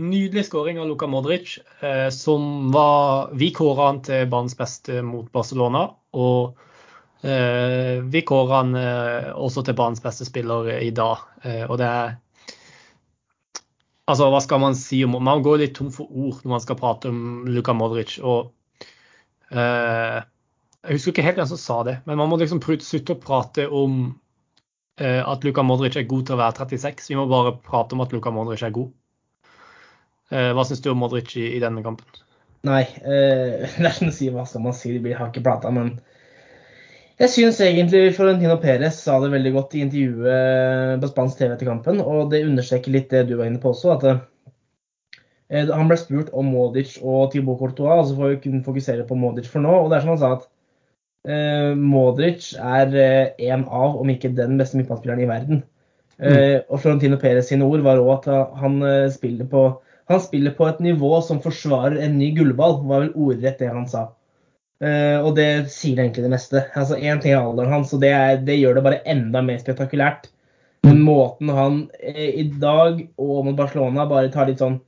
Nydelig 0.00 0.46
skåring 0.46 0.80
av 0.80 0.88
Luka 0.88 1.06
Modric, 1.06 1.58
eh, 1.80 2.08
som 2.08 2.72
var 2.72 3.28
Vi 3.32 3.52
kåra 3.52 3.86
han 3.86 4.00
til 4.02 4.26
banens 4.26 4.56
beste 4.56 5.02
mot 5.04 5.28
Barcelona. 5.32 5.90
Og 6.16 6.56
eh, 7.20 8.00
vi 8.00 8.22
kåra 8.26 8.62
han 8.62 8.74
eh, 8.74 9.28
også 9.36 9.66
til 9.66 9.76
banens 9.76 10.02
beste 10.02 10.24
spiller 10.24 10.72
i 10.80 10.90
dag. 10.90 11.18
og 11.68 11.78
det 11.78 11.86
er 11.86 12.16
Altså, 14.10 14.26
hva 14.32 14.40
skal 14.42 14.60
man 14.62 14.74
si 14.74 14.98
om 15.06 15.14
Man 15.22 15.44
går 15.44 15.60
litt 15.62 15.76
tom 15.78 15.92
for 15.94 16.10
ord 16.10 16.40
når 16.42 16.56
man 16.56 16.64
skal 16.64 16.78
prate 16.80 17.12
om 17.12 17.44
Luka 17.46 17.74
Modric. 17.76 18.16
og 18.18 18.50
uh, 19.54 20.18
Jeg 20.82 20.96
husker 20.96 21.14
ikke 21.14 21.26
helt 21.28 21.38
hvem 21.38 21.52
som 21.52 21.60
sa 21.60 21.78
det, 21.86 22.00
men 22.06 22.18
man 22.18 22.32
må 22.32 22.40
liksom 22.40 22.62
slutte 22.62 23.14
å 23.14 23.22
prate 23.22 23.68
om 23.68 24.00
uh, 25.00 25.22
at 25.22 25.46
Luka 25.46 25.62
Modric 25.62 25.96
er 25.96 26.10
god 26.10 26.26
til 26.26 26.36
å 26.36 26.42
være 26.42 26.66
36. 26.66 27.12
Vi 27.12 27.20
må 27.20 27.28
bare 27.30 27.54
prate 27.62 27.94
om 27.94 28.02
at 28.02 28.12
Luka 28.12 28.34
Modric 28.34 28.66
er 28.66 28.74
god. 28.74 28.90
Eh, 30.32 30.50
hva 30.56 30.64
syns 30.64 30.80
du 30.80 30.88
om 30.92 31.02
Modric 31.02 31.34
i, 31.36 31.44
i 31.56 31.60
denne 31.60 31.82
kampen? 31.84 32.22
Nei, 32.64 32.82
eh, 33.04 33.74
å 34.08 34.12
si 34.14 34.30
hva 34.32 34.46
skal 34.48 34.64
man 34.64 34.76
si, 34.76 34.94
vi 35.04 35.12
har 35.16 35.28
ikke 35.28 35.44
prata, 35.44 35.72
men 35.74 35.98
jeg 37.20 37.30
syns 37.30 37.60
egentlig 37.62 38.14
Florentino 38.16 38.56
Perez 38.62 39.00
sa 39.04 39.18
det 39.22 39.32
veldig 39.32 39.52
godt 39.56 39.74
i 39.76 39.82
intervjuet 39.84 41.02
på 41.02 41.10
spansk 41.10 41.38
TV 41.38 41.52
etter 41.54 41.68
kampen, 41.68 42.00
og 42.00 42.30
det 42.32 42.44
understreker 42.46 42.94
litt 42.94 43.12
det 43.12 43.26
du 43.28 43.36
var 43.38 43.50
inne 43.50 43.60
på 43.62 43.74
også. 43.74 43.96
at 43.96 44.08
eh, 45.52 45.68
Han 45.68 45.90
ble 45.90 45.98
spurt 46.00 46.32
om 46.32 46.48
Modic 46.54 46.96
og 47.02 47.30
Thibaut 47.34 47.60
Courtois, 47.60 48.00
og 48.00 48.08
så 48.08 48.18
får 48.18 48.34
vi 48.34 48.40
kun 48.46 48.64
fokusere 48.66 49.06
på 49.08 49.18
Modic 49.18 49.50
for 49.52 49.64
nå. 49.64 49.74
og 49.84 49.90
det 49.90 49.98
er 49.98 50.06
som 50.06 50.14
han 50.14 50.22
sa 50.22 50.32
at 50.38 50.48
eh, 51.28 51.74
Modric 51.78 52.52
er 52.58 52.96
eh, 52.96 53.50
en 53.50 53.66
av, 53.68 53.98
om 54.00 54.10
ikke 54.10 54.32
den 54.38 54.58
beste 54.60 54.78
midtbanespilleren 54.78 55.22
i 55.24 55.30
verden. 55.30 55.62
Mm. 56.18 56.32
Eh, 56.32 56.58
og 56.68 56.82
Florentino 56.82 57.18
Perez 57.20 57.48
sine 57.50 57.66
ord 57.66 57.82
var 57.84 58.00
òg 58.02 58.12
at 58.18 58.56
han 58.60 58.80
eh, 58.86 59.10
spiller, 59.12 59.48
på, 59.50 59.66
han 60.10 60.22
spiller 60.22 60.54
på 60.56 60.68
et 60.68 60.82
nivå 60.84 61.14
som 61.24 61.42
forsvarer 61.42 62.00
en 62.02 62.18
ny 62.18 62.32
gullball, 62.36 62.80
var 62.86 63.06
vel 63.06 63.14
ordrett 63.14 63.62
det 63.62 63.72
han 63.72 63.88
sa. 63.90 64.10
Uh, 64.82 65.22
og 65.22 65.36
det 65.38 65.68
sier 65.70 66.00
egentlig 66.02 66.24
det 66.24 66.32
meste. 66.32 66.64
Altså 66.78 66.96
Én 66.98 67.20
ting 67.22 67.36
er 67.36 67.44
alderen 67.44 67.70
hans, 67.70 67.92
og 67.94 68.00
det, 68.02 68.10
er, 68.10 68.40
det, 68.42 68.58
gjør 68.58 68.78
det 68.78 68.86
bare 68.88 69.02
enda 69.12 69.42
mer 69.46 69.60
spektakulært. 69.62 70.26
Men 70.82 71.04
måten 71.06 71.52
han 71.54 71.76
uh, 72.02 72.24
i 72.26 72.48
dag 72.50 72.98
og 73.22 73.46
mot 73.46 73.60
Barcelona 73.60 74.08
bare 74.10 74.32
tar 74.34 74.50
litt 74.50 74.62
sånn 74.62 74.80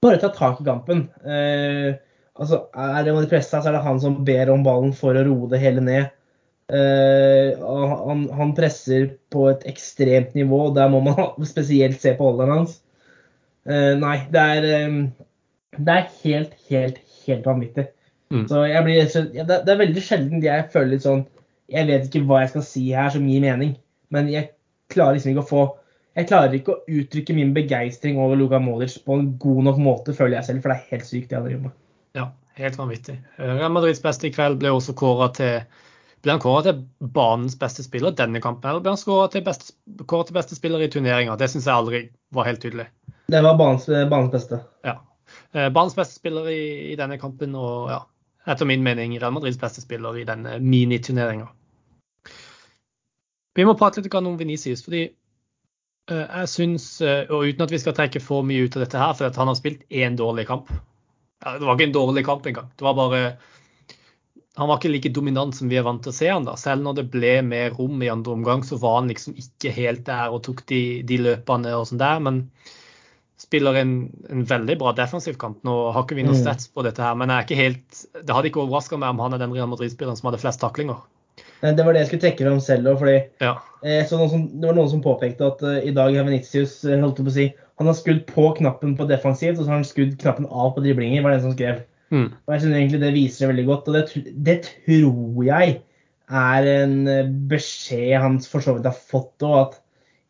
Bare 0.00 0.16
tar 0.16 0.30
tak 0.32 0.62
i 0.62 0.64
kampen. 0.64 1.02
Uh, 1.26 1.98
altså 2.40 2.62
Er 2.72 3.04
det 3.04 3.26
pressa, 3.28 3.58
så 3.58 3.68
er 3.68 3.74
det 3.76 3.82
han 3.84 3.98
som 4.00 4.22
ber 4.24 4.48
om 4.54 4.62
ballen 4.64 4.94
for 4.96 5.18
å 5.18 5.26
roe 5.26 5.50
det 5.50 5.60
hele 5.60 5.84
ned. 5.84 6.16
Han, 6.70 8.20
han, 8.30 8.52
presser 8.54 9.08
på 9.34 9.48
et 9.50 9.64
ekstremt 9.66 10.36
nivå, 10.38 10.68
og 10.68 10.76
der 10.76 10.88
må 10.88 11.00
man 11.02 11.18
spesielt 11.50 11.98
se 12.00 12.14
på 12.14 12.30
alderen 12.30 12.54
hans. 12.54 12.76
Nei, 13.66 14.16
det 14.30 14.44
er, 14.54 14.68
det 15.74 15.96
er 15.96 16.06
helt, 16.22 16.54
helt, 16.70 17.02
helt 17.26 17.50
vanvittig. 17.50 17.90
Mm. 18.30 18.46
Så 18.50 18.62
jeg 18.70 18.86
blir, 18.86 19.10
det, 19.34 19.58
det 19.66 19.72
er 19.72 19.80
veldig 19.80 20.02
sjelden 20.06 20.44
jeg 20.44 20.68
føler 20.70 20.92
litt 20.92 21.02
sånn 21.02 21.24
Jeg 21.70 21.88
vet 21.88 22.04
ikke 22.06 22.22
hva 22.28 22.44
jeg 22.44 22.52
skal 22.52 22.62
si 22.66 22.82
her 22.94 23.10
som 23.10 23.26
gir 23.26 23.42
mening, 23.42 23.72
men 24.14 24.30
jeg 24.30 24.52
klarer 24.90 25.16
liksom 25.16 25.32
ikke 25.34 25.46
å 25.46 25.50
få 25.50 25.64
jeg 26.18 26.26
klarer 26.26 26.54
ikke 26.56 26.74
å 26.74 26.80
uttrykke 27.00 27.34
min 27.36 27.52
begeistring 27.54 28.18
over 28.18 28.38
Luka 28.38 28.58
Modic 28.62 28.96
på 29.06 29.14
en 29.14 29.28
god 29.40 29.60
nok 29.68 29.78
måte, 29.78 30.14
føler 30.16 30.40
jeg 30.40 30.48
selv, 30.48 30.64
for 30.64 30.72
det 30.72 30.78
er 30.80 30.96
helt 30.96 31.06
sykt 31.06 31.30
det 31.30 31.38
han 31.38 31.46
driver 31.46 31.68
med. 31.68 31.76
Ja, 32.18 32.24
helt 32.58 32.78
vanvittig. 32.80 33.14
Real 33.38 33.70
Madrids 33.72 34.02
beste 34.02 34.26
i 34.26 34.32
kveld 34.34 34.58
ble 34.60 34.72
også 34.74 34.96
kåra 34.98 35.30
til 35.36 35.60
ble 36.20 36.34
han 36.34 36.42
kåra 36.42 36.64
til 36.66 36.80
banens 37.14 37.54
beste 37.56 37.84
spiller 37.86 38.12
denne 38.16 38.42
kampen, 38.44 38.68
eller 38.68 38.82
ble 38.84 38.92
han 38.92 39.00
kåra 39.00 39.30
til, 39.32 39.46
til 39.46 40.36
beste 40.36 40.58
spiller 40.58 40.82
i 40.84 40.90
turneringa? 40.92 41.38
Det 41.40 41.48
syns 41.48 41.70
jeg 41.70 41.76
aldri 41.76 42.02
var 42.34 42.50
helt 42.50 42.60
tydelig. 42.60 42.90
Det 43.30 43.40
var 43.46 43.56
banens, 43.56 43.86
banens 44.10 44.34
beste. 44.34 44.58
Ja. 44.84 44.98
Eh, 45.54 45.70
banens 45.72 45.96
beste 45.96 46.18
spiller 46.18 46.50
i, 46.52 46.62
i, 46.90 46.96
denne 46.98 47.16
kampen, 47.22 47.54
og 47.56 47.88
ja, 47.94 48.02
etter 48.48 48.68
min 48.68 48.84
mening 48.84 49.16
Real 49.20 49.34
Madrids 49.34 49.58
beste 49.60 49.82
spiller 49.84 50.18
i 50.18 50.26
denne 50.28 50.58
miniturneringa. 50.64 51.48
Vi 53.58 53.66
må 53.66 53.74
prate 53.76 54.00
litt 54.00 54.14
om 54.14 54.38
Venicius, 54.38 54.84
fordi 54.86 55.06
uh, 56.10 56.24
jeg 56.24 56.50
syns, 56.52 56.86
uh, 57.02 57.26
og 57.28 57.50
uten 57.50 57.66
at 57.66 57.74
vi 57.74 57.80
skal 57.82 57.96
trekke 57.96 58.22
for 58.22 58.46
mye 58.46 58.64
ut 58.64 58.78
av 58.78 58.86
dette 58.86 59.00
her, 59.00 59.16
for 59.18 59.42
han 59.42 59.50
har 59.50 59.58
spilt 59.58 59.82
én 59.90 60.16
dårlig 60.16 60.46
kamp. 60.48 60.70
Det 61.40 61.64
var 61.64 61.76
ikke 61.76 61.88
en 61.90 61.96
dårlig 61.96 62.24
kamp 62.26 62.46
engang. 62.46 62.68
Det 62.76 62.84
var 62.84 62.96
bare 62.98 63.24
han 64.58 64.68
var 64.68 64.80
ikke 64.80 64.90
like 64.90 65.12
dominant 65.14 65.54
som 65.56 65.70
vi 65.70 65.78
er 65.78 65.86
vant 65.86 66.02
til 66.04 66.12
å 66.12 66.16
se 66.16 66.28
han 66.28 66.44
da. 66.44 66.56
Selv 66.58 66.84
når 66.84 66.98
det 66.98 67.06
ble 67.12 67.36
mer 67.46 67.72
rom 67.78 68.02
i 68.02 68.10
andre 68.12 68.34
omgang, 68.34 68.64
så 68.66 68.76
var 68.82 68.98
han 68.98 69.08
liksom 69.08 69.38
ikke 69.38 69.72
helt 69.72 70.02
der 70.08 70.34
og 70.34 70.42
tok 70.44 70.64
de, 70.68 70.80
de 71.06 71.20
løpene 71.22 71.72
og 71.78 71.86
sånn 71.88 72.02
der. 72.02 72.20
Men 72.26 72.42
spiller 73.40 73.78
en, 73.80 73.94
en, 74.28 74.44
veldig 74.48 74.76
bra 74.80 74.92
defensiv 74.96 75.38
kamp. 75.40 75.62
Nå 75.66 75.76
har 75.94 76.04
ikke 76.04 76.18
vi 76.18 76.26
noe 76.26 76.36
mm. 76.36 76.42
stats 76.42 76.68
på 76.68 76.84
dette 76.86 77.02
her, 77.04 77.16
men 77.18 77.32
helt, 77.32 78.04
det 78.20 78.34
hadde 78.36 78.50
ikke 78.52 78.62
overraska 78.66 79.00
meg 79.00 79.14
om 79.14 79.24
han 79.24 79.36
er 79.36 79.42
den 79.42 79.54
Real 79.56 79.70
Madrid-spilleren 79.72 80.18
som 80.18 80.30
hadde 80.30 80.42
flest 80.42 80.62
taklinger. 80.62 81.00
Det 81.60 81.84
var 81.84 81.92
det 81.92 82.04
jeg 82.04 82.10
skulle 82.10 82.24
trekke 82.24 82.46
fram 82.46 82.60
selv 82.64 82.92
òg. 82.94 83.08
Ja. 83.40 83.56
Eh, 83.84 84.04
det 84.04 84.66
var 84.68 84.76
noen 84.76 84.92
som 84.92 85.04
påpekte 85.04 85.48
at 85.48 85.64
uh, 85.64 85.78
i 85.84 85.92
dag 85.96 86.14
har 86.16 86.28
Venitius 86.28 86.78
uh, 86.88 86.96
holdt 87.00 87.20
på 87.20 87.28
å 87.28 87.36
si, 87.36 87.50
han 87.80 87.88
har 87.88 87.96
skudd 87.96 88.26
på 88.28 88.46
knappen 88.58 88.96
på 88.96 89.06
defensivt, 89.08 89.58
og 89.58 89.64
så 89.64 89.72
har 89.72 89.80
han 89.80 89.88
skudd 89.88 90.16
knappen 90.20 90.48
av 90.48 90.74
på 90.76 90.84
driblinger. 90.84 91.24
var 91.24 91.36
det 91.36 91.44
som 91.44 91.54
skrev. 91.56 91.82
Mm. 92.10 92.26
Og 92.32 92.52
jeg 92.52 92.64
synes 92.64 92.76
egentlig 92.76 93.00
Det 93.00 93.12
viser 93.14 93.44
det 93.44 93.52
veldig 93.52 93.66
godt. 93.68 93.88
og 93.88 93.94
det, 93.94 94.34
det 94.46 94.56
tror 94.66 95.44
jeg 95.46 95.78
er 96.30 96.68
en 96.70 96.96
eh, 97.08 97.30
beskjed 97.50 98.18
han 98.22 98.38
for 98.44 98.62
så 98.62 98.76
vidt 98.76 98.88
har 98.88 98.96
fått 98.96 99.46
òg, 99.46 99.56
at 99.64 99.80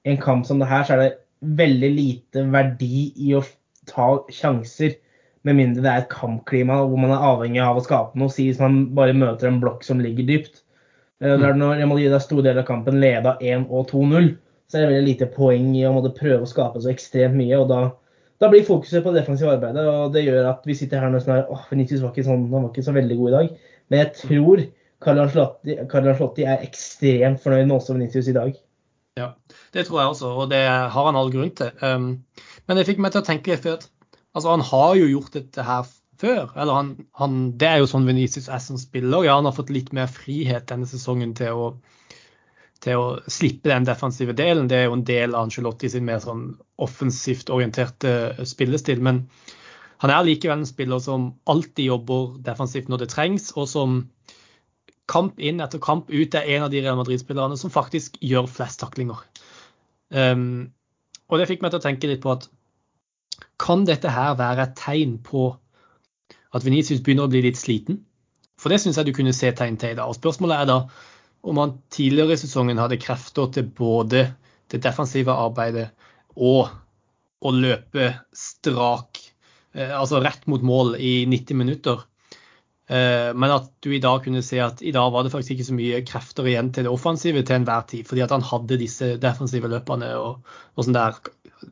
i 0.07 0.15
en 0.15 0.21
kamp 0.21 0.47
som 0.49 0.61
det 0.61 0.69
her, 0.71 0.85
så 0.87 0.97
er 0.97 1.03
det 1.03 1.11
veldig 1.41 1.91
lite 1.95 2.45
verdi 2.53 3.11
i 3.17 3.35
å 3.37 3.45
ta 3.91 4.11
sjanser. 4.33 4.97
Med 5.47 5.57
mindre 5.57 5.85
det 5.85 5.93
er 5.93 6.03
et 6.03 6.13
kampklima 6.13 6.83
hvor 6.83 7.01
man 7.01 7.15
er 7.15 7.25
avhengig 7.31 7.63
av 7.65 7.81
å 7.81 7.85
skape 7.85 8.19
noe. 8.21 8.33
Si 8.33 8.51
hvis 8.51 8.61
man 8.61 8.83
bare 8.97 9.17
møter 9.17 9.49
en 9.49 9.61
blokk 9.63 9.87
som 9.87 10.03
ligger 10.03 10.29
dypt. 10.29 10.63
Eh, 11.23 11.37
mm. 11.37 11.47
Når 11.61 11.79
Real 11.79 11.91
Madrid 11.91 12.13
er 12.13 12.25
stor 12.25 12.45
del 12.45 12.61
av 12.61 12.69
kampen 12.69 13.01
leda 13.01 13.39
1 13.41 13.69
og 13.69 13.89
2-0, 13.93 14.35
så 14.71 14.79
er 14.79 14.85
det 14.85 14.93
veldig 14.93 15.09
lite 15.09 15.33
poeng 15.35 15.73
i 15.75 15.87
å 15.89 15.95
måtte 15.97 16.13
prøve 16.17 16.45
å 16.45 16.51
skape 16.51 16.83
så 16.83 16.93
ekstremt 16.93 17.39
mye. 17.39 17.57
og 17.59 17.69
da 17.73 17.83
da 18.41 18.49
blir 18.49 18.65
fokuset 18.65 19.03
på 19.05 19.11
det 19.13 19.21
defensive 19.21 19.53
arbeidet, 19.53 19.83
og 19.85 20.15
det 20.15 20.23
gjør 20.25 20.47
at 20.49 20.63
vi 20.65 20.73
sitter 20.73 21.03
her 21.03 21.11
nå 21.13 21.19
sånn 21.21 21.35
her 21.35 21.51
åh, 21.53 21.67
Venitius 21.69 22.01
var 22.01 22.15
ikke 22.15 22.25
sånn, 22.25 22.47
han 22.49 22.63
var 22.65 22.71
ikke 22.71 22.87
så 22.87 22.95
veldig 22.97 23.19
god 23.19 23.29
i 23.29 23.35
dag. 23.35 23.51
Men 23.93 24.01
jeg 24.01 24.13
tror 24.17 24.63
Carl 25.05 25.21
Ancelotti 25.21 26.47
er 26.49 26.65
ekstremt 26.65 27.43
fornøyd 27.43 27.67
med 27.67 27.77
også 27.77 27.99
Venitius 27.99 28.31
i 28.33 28.37
dag. 28.37 28.55
Ja, 29.21 29.31
det 29.77 29.87
tror 29.87 30.01
jeg 30.01 30.13
også, 30.15 30.35
og 30.43 30.51
det 30.53 30.65
har 30.67 31.07
han 31.07 31.19
all 31.19 31.33
grunn 31.33 31.55
til. 31.57 31.71
Um, 31.85 32.11
men 32.67 32.79
det 32.79 32.87
fikk 32.89 33.01
meg 33.03 33.15
til 33.15 33.23
å 33.23 33.27
tenke 33.27 33.53
litt, 33.53 33.67
at 33.69 33.89
altså, 34.33 34.51
han 34.53 34.65
har 34.73 34.95
jo 34.99 35.11
gjort 35.11 35.37
dette 35.37 35.67
her 35.67 35.89
før. 36.21 36.51
eller 36.57 36.77
han, 36.77 36.91
han, 37.21 37.39
Det 37.61 37.69
er 37.69 37.81
jo 37.81 37.89
sånn 37.91 38.09
Venezia 38.09 38.43
er 38.55 38.63
som 38.65 38.79
spiller. 38.81 39.25
Ja, 39.27 39.39
han 39.39 39.49
har 39.49 39.57
fått 39.57 39.73
litt 39.73 39.93
mer 39.97 40.11
frihet 40.13 40.69
denne 40.71 40.89
sesongen 40.91 41.37
til 41.39 41.57
å 41.57 41.71
til 42.81 42.97
å 42.97 43.09
slippe 43.29 43.69
den 43.69 43.85
defensive 43.85 44.33
delen. 44.33 44.69
Det 44.69 44.79
er 44.79 44.87
jo 44.89 44.97
en 44.97 45.05
del 45.05 45.35
av 45.35 45.47
Angelotti 45.47 45.91
sin 45.93 46.07
mer 46.07 46.23
sånn 46.25 46.47
offensivt 46.81 47.53
orienterte 47.53 48.47
spillestil. 48.49 49.03
Men 49.05 49.27
han 50.01 50.13
er 50.15 50.25
likevel 50.25 50.63
en 50.63 50.69
spiller 50.69 51.03
som 51.05 51.27
alltid 51.51 51.91
jobber 51.91 52.39
defensivt 52.47 52.89
når 52.89 53.03
det 53.03 53.11
trengs, 53.13 53.51
og 53.53 53.69
som 53.69 53.99
kamp 55.11 55.41
inn 55.43 55.63
etter 55.63 55.83
kamp 55.83 56.11
ut 56.11 56.37
er 56.39 56.47
en 56.57 56.67
av 56.67 56.73
de 56.73 56.83
Real 56.85 56.99
Madrid-spillerne 56.99 57.59
som 57.59 57.73
faktisk 57.75 58.19
gjør 58.23 58.49
flest 58.51 58.81
taklinger. 58.83 59.19
Um, 60.11 60.71
og 61.31 61.39
det 61.39 61.49
fikk 61.51 61.65
meg 61.65 61.73
til 61.73 61.81
å 61.81 61.85
tenke 61.85 62.11
litt 62.11 62.23
på 62.23 62.33
at 62.35 62.47
kan 63.61 63.85
dette 63.89 64.11
her 64.11 64.37
være 64.39 64.67
et 64.67 64.79
tegn 64.79 65.19
på 65.25 65.51
at 66.55 66.67
Venicius 66.67 67.03
begynner 67.05 67.29
å 67.29 67.33
bli 67.33 67.45
litt 67.45 67.59
sliten? 67.61 68.01
For 68.61 68.73
det 68.73 68.81
syns 68.83 68.99
jeg 68.99 69.09
du 69.09 69.17
kunne 69.17 69.35
se 69.37 69.53
tegn 69.57 69.79
til 69.81 69.95
i 69.95 69.99
dag. 69.99 70.11
Og 70.11 70.19
spørsmålet 70.19 70.63
er 70.63 70.69
da 70.69 70.79
om 71.49 71.61
han 71.61 71.79
tidligere 71.93 72.37
i 72.37 72.41
sesongen 72.43 72.81
hadde 72.81 73.01
krefter 73.01 73.49
til 73.55 73.69
både 73.77 74.27
det 74.71 74.83
defensive 74.85 75.33
arbeidet 75.33 75.89
og 76.37 76.69
å 77.41 77.53
løpe 77.55 78.11
strak, 78.37 79.21
eh, 79.73 79.93
altså 79.97 80.21
rett 80.21 80.45
mot 80.51 80.63
mål 80.63 80.95
i 81.01 81.25
90 81.31 81.57
minutter. 81.57 82.05
Eh, 82.91 83.31
men 83.39 83.53
at 83.55 83.69
du 83.85 83.93
i 83.95 84.03
dag 84.03 84.25
kunne 84.25 84.43
se 84.43 84.59
at 84.63 84.81
i 84.83 84.91
dag 84.95 85.13
var 85.15 85.23
det 85.23 85.31
faktisk 85.31 85.55
ikke 85.55 85.69
så 85.69 85.77
mye 85.77 86.01
krefter 86.07 86.49
igjen 86.51 86.73
til 86.75 86.89
det 86.89 86.91
offensive 86.91 87.45
til 87.47 87.61
enhver 87.61 87.85
tid, 87.91 88.03
fordi 88.09 88.25
at 88.25 88.35
han 88.35 88.43
hadde 88.43 88.81
disse 88.81 89.13
defensive 89.23 89.71
løpene 89.71 90.11
og, 90.19 90.41
og 90.75 90.87
sånn 90.87 90.99
der. 90.99 91.21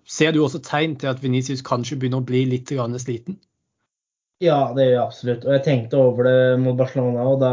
Ser 0.06 0.36
du 0.36 0.44
også 0.44 0.60
tegn 0.62 0.94
til 1.00 1.10
at 1.10 1.22
Venicius 1.24 1.64
kanskje 1.66 1.98
begynner 1.98 2.22
å 2.22 2.28
bli 2.28 2.44
litt 2.46 2.70
sliten? 2.70 3.40
Ja, 4.44 4.70
det 4.76 4.84
gjør 4.84 4.94
jeg 4.94 5.02
absolutt. 5.02 5.48
Og 5.48 5.56
jeg 5.56 5.64
tenkte 5.66 5.98
over 5.98 6.28
det 6.28 6.38
mot 6.62 6.78
Barcelona. 6.78 7.26
og 7.26 7.42
da 7.42 7.52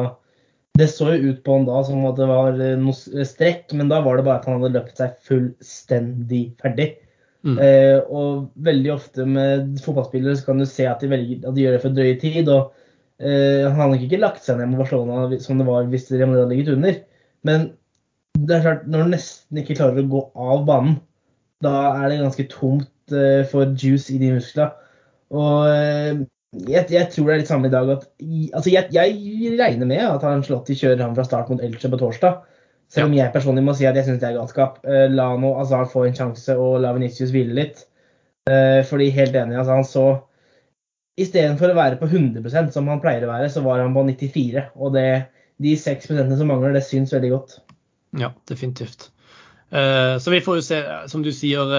det 0.75 0.89
så 0.91 1.13
jo 1.13 1.31
ut 1.31 1.43
på 1.45 1.55
han 1.55 1.65
da 1.67 1.79
som 1.88 2.03
at 2.10 2.17
det 2.19 2.27
var 2.27 2.57
eh, 2.60 2.77
noe 2.79 3.25
strekk, 3.25 3.72
men 3.79 3.89
da 3.91 4.01
var 4.03 4.19
det 4.19 4.25
bare 4.27 4.41
at 4.41 4.48
han 4.50 4.60
hadde 4.60 4.74
løpt 4.75 5.00
seg 5.00 5.13
fullstendig 5.24 6.41
ferdig. 6.60 6.89
Mm. 7.48 7.60
Eh, 7.62 8.00
og 8.10 8.50
veldig 8.65 8.91
ofte 8.91 9.25
med 9.29 9.77
fotballspillere 9.86 10.36
så 10.36 10.50
kan 10.50 10.60
du 10.60 10.65
se 10.67 10.88
at 10.89 11.03
de, 11.03 11.10
velger, 11.13 11.45
at 11.45 11.55
de 11.55 11.63
gjør 11.63 11.77
det 11.77 11.84
for 11.86 11.95
drøye 11.95 12.17
tid. 12.19 12.51
og 12.51 12.74
Han 13.22 13.77
har 13.77 13.88
nok 13.91 14.01
ikke 14.03 14.19
lagt 14.19 14.43
seg 14.43 14.57
ned 14.60 14.74
med 14.74 14.81
Barcelona 14.81 15.38
som 15.39 15.60
det 15.62 15.65
var 15.67 15.86
hvis 15.88 16.10
Real 16.12 16.27
Madrid 16.27 16.41
hadde 16.41 16.51
ligget 16.51 16.74
under. 16.74 16.98
Men 17.48 17.67
det 18.36 18.55
er 18.55 18.63
klart, 18.65 18.88
når 18.88 19.03
du 19.03 19.13
nesten 19.13 19.60
ikke 19.62 19.77
klarer 19.77 20.01
å 20.01 20.10
gå 20.12 20.22
av 20.36 20.63
banen, 20.67 20.98
da 21.63 21.75
er 22.01 22.10
det 22.12 22.22
ganske 22.22 22.48
tomt 22.51 23.13
eh, 23.15 23.43
for 23.48 23.72
juice 23.79 24.12
i 24.13 24.19
de 24.22 24.34
musklene. 24.36 24.74
Og 25.36 25.69
eh, 25.69 26.25
jeg, 26.65 26.88
jeg, 26.91 27.07
tror 27.13 27.29
det 27.29 27.36
er 27.36 27.41
litt 27.41 27.51
samme 27.51 27.69
i 27.69 27.74
dag 27.74 27.89
at 27.95 28.05
altså 28.55 28.72
jeg, 28.72 28.91
jeg, 28.95 29.55
regner 29.60 29.89
med 29.89 30.03
at 30.07 30.24
han 30.24 30.43
Slåtti 30.45 30.75
kjører 30.77 31.03
ham 31.03 31.15
fra 31.17 31.25
start 31.27 31.50
mot 31.51 31.63
Elche 31.63 31.91
på 31.91 32.00
torsdag. 32.01 32.43
Selv 32.91 33.10
om 33.10 33.15
jeg 33.17 33.34
personlig 33.34 33.63
må 33.65 33.74
si 33.75 33.88
at 33.89 33.98
jeg 33.98 34.07
syns 34.07 34.22
det 34.22 34.29
er 34.29 34.38
galskap. 34.38 34.77
La 34.86 35.31
nå 35.41 35.55
Azar 35.60 35.88
få 35.89 36.05
en 36.05 36.15
sjanse 36.15 36.53
og 36.53 36.77
la 36.84 36.93
Venicius 36.95 37.34
hvile 37.34 37.55
litt. 37.57 37.81
Fordi 38.45 39.07
helt 39.10 39.36
enig, 39.36 39.57
altså 39.57 39.74
han 39.74 39.88
så 39.89 40.03
Istedenfor 41.22 41.72
å 41.72 41.77
være 41.77 42.00
på 42.00 42.10
100% 42.10 42.75
som 42.75 42.89
han 42.91 43.01
pleier 43.03 43.24
å 43.24 43.31
være, 43.31 43.50
så 43.51 43.63
var 43.63 43.79
han 43.84 43.95
på 43.95 44.03
94. 44.10 44.65
Og 44.75 44.95
det, 44.98 45.10
de 45.63 45.75
6 45.79 46.10
som 46.12 46.50
mangler, 46.50 46.75
det 46.75 46.84
syns 46.88 47.13
veldig 47.15 47.31
godt. 47.31 47.60
Ja, 48.19 48.34
definitivt. 48.51 49.10
Uh, 49.72 50.15
så 50.22 50.31
vi 50.34 50.43
får 50.43 50.60
jo 50.60 50.65
se, 50.65 50.81
som 51.12 51.24
du 51.25 51.31
sier 51.36 51.72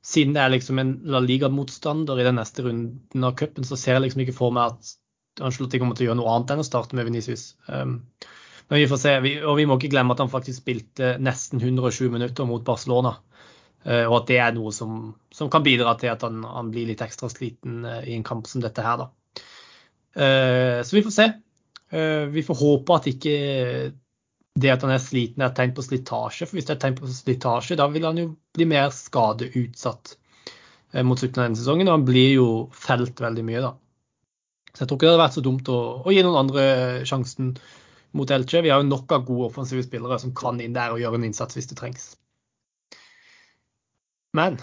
siden 0.00 0.34
det 0.34 0.42
er 0.42 0.52
liksom 0.54 0.80
en 0.80 0.92
La 1.12 1.20
Liga-motstander 1.20 2.20
i 2.20 2.26
den 2.26 2.38
neste 2.40 2.64
runden 2.64 3.26
av 3.26 3.36
cupen, 3.38 3.66
så 3.68 3.78
ser 3.78 3.98
jeg 3.98 4.06
liksom 4.06 4.24
ikke 4.24 4.36
for 4.36 4.54
meg 4.56 4.72
at 4.74 4.96
Angelotti 5.40 5.78
kommer 5.80 5.96
til 5.96 6.06
å 6.06 6.10
gjøre 6.10 6.20
noe 6.20 6.34
annet 6.34 6.54
enn 6.54 6.62
å 6.62 6.66
starte 6.66 6.96
med 6.98 7.06
Venicius. 7.08 7.54
Um, 7.68 8.00
men 8.70 8.82
vi 8.82 8.88
får 8.90 9.00
se. 9.02 9.12
Vi, 9.24 9.34
og 9.42 9.56
vi 9.58 9.66
må 9.66 9.76
ikke 9.78 9.92
glemme 9.92 10.14
at 10.14 10.22
han 10.22 10.30
faktisk 10.32 10.62
spilte 10.62 11.14
nesten 11.22 11.62
120 11.62 12.12
minutter 12.12 12.48
mot 12.48 12.64
Barcelona. 12.66 13.16
Uh, 13.86 14.04
og 14.04 14.18
at 14.20 14.28
det 14.28 14.38
er 14.44 14.52
noe 14.56 14.74
som, 14.76 15.14
som 15.32 15.48
kan 15.52 15.64
bidra 15.64 15.94
til 16.00 16.12
at 16.12 16.24
han, 16.26 16.42
han 16.44 16.68
blir 16.72 16.90
litt 16.90 17.00
ekstra 17.04 17.30
sliten 17.32 17.80
uh, 17.88 18.02
i 18.04 18.12
en 18.18 18.26
kamp 18.26 18.50
som 18.50 18.60
dette 18.60 18.84
her, 18.84 19.00
da. 19.00 19.08
Uh, 20.10 20.80
så 20.84 20.98
vi 20.98 21.04
får 21.06 21.14
se. 21.14 21.30
vi 22.30 22.42
får 22.46 22.58
håpe 22.60 22.94
at 22.94 23.06
ikke 23.10 23.34
det 24.60 24.72
at 24.72 24.84
han 24.84 24.92
er 24.94 25.02
sliten, 25.02 25.42
er 25.44 25.52
tegn 25.54 25.74
på 25.76 25.84
slitasje. 25.84 26.46
For 26.46 26.58
hvis 26.58 26.68
det 26.68 26.76
er 26.76 26.80
tegn 26.84 26.96
på 26.98 27.10
slitasje, 27.10 27.78
da 27.78 27.86
vil 27.92 28.06
han 28.06 28.18
jo 28.18 28.30
bli 28.56 28.66
mer 28.68 28.90
skadeutsatt 28.94 30.14
eh, 30.92 31.04
mot 31.06 31.20
slutten 31.20 31.42
av 31.42 31.48
denne 31.48 31.60
sesongen. 31.60 31.90
Og 31.90 31.98
han 31.98 32.08
blir 32.08 32.32
jo 32.34 32.48
felt 32.74 33.22
veldig 33.22 33.46
mye, 33.46 33.62
da. 33.66 33.74
Så 34.70 34.84
jeg 34.84 34.90
tror 34.90 34.98
ikke 34.98 35.06
det 35.06 35.12
hadde 35.14 35.24
vært 35.24 35.38
så 35.38 35.44
dumt 35.44 35.70
å, 35.72 35.78
å 36.02 36.14
gi 36.14 36.24
noen 36.26 36.42
andre 36.44 36.64
sjansen 37.08 37.54
mot 38.18 38.30
Elche. 38.34 38.62
Vi 38.62 38.72
har 38.72 38.82
jo 38.82 38.90
nok 38.90 39.14
av 39.14 39.26
gode 39.26 39.50
offensive 39.50 39.86
spillere 39.86 40.18
som 40.22 40.34
kan 40.36 40.60
inn 40.62 40.76
der 40.76 40.94
og 40.94 41.02
gjøre 41.02 41.18
en 41.18 41.30
innsats 41.30 41.58
hvis 41.58 41.70
det 41.70 41.78
trengs. 41.80 42.12
Men 44.36 44.60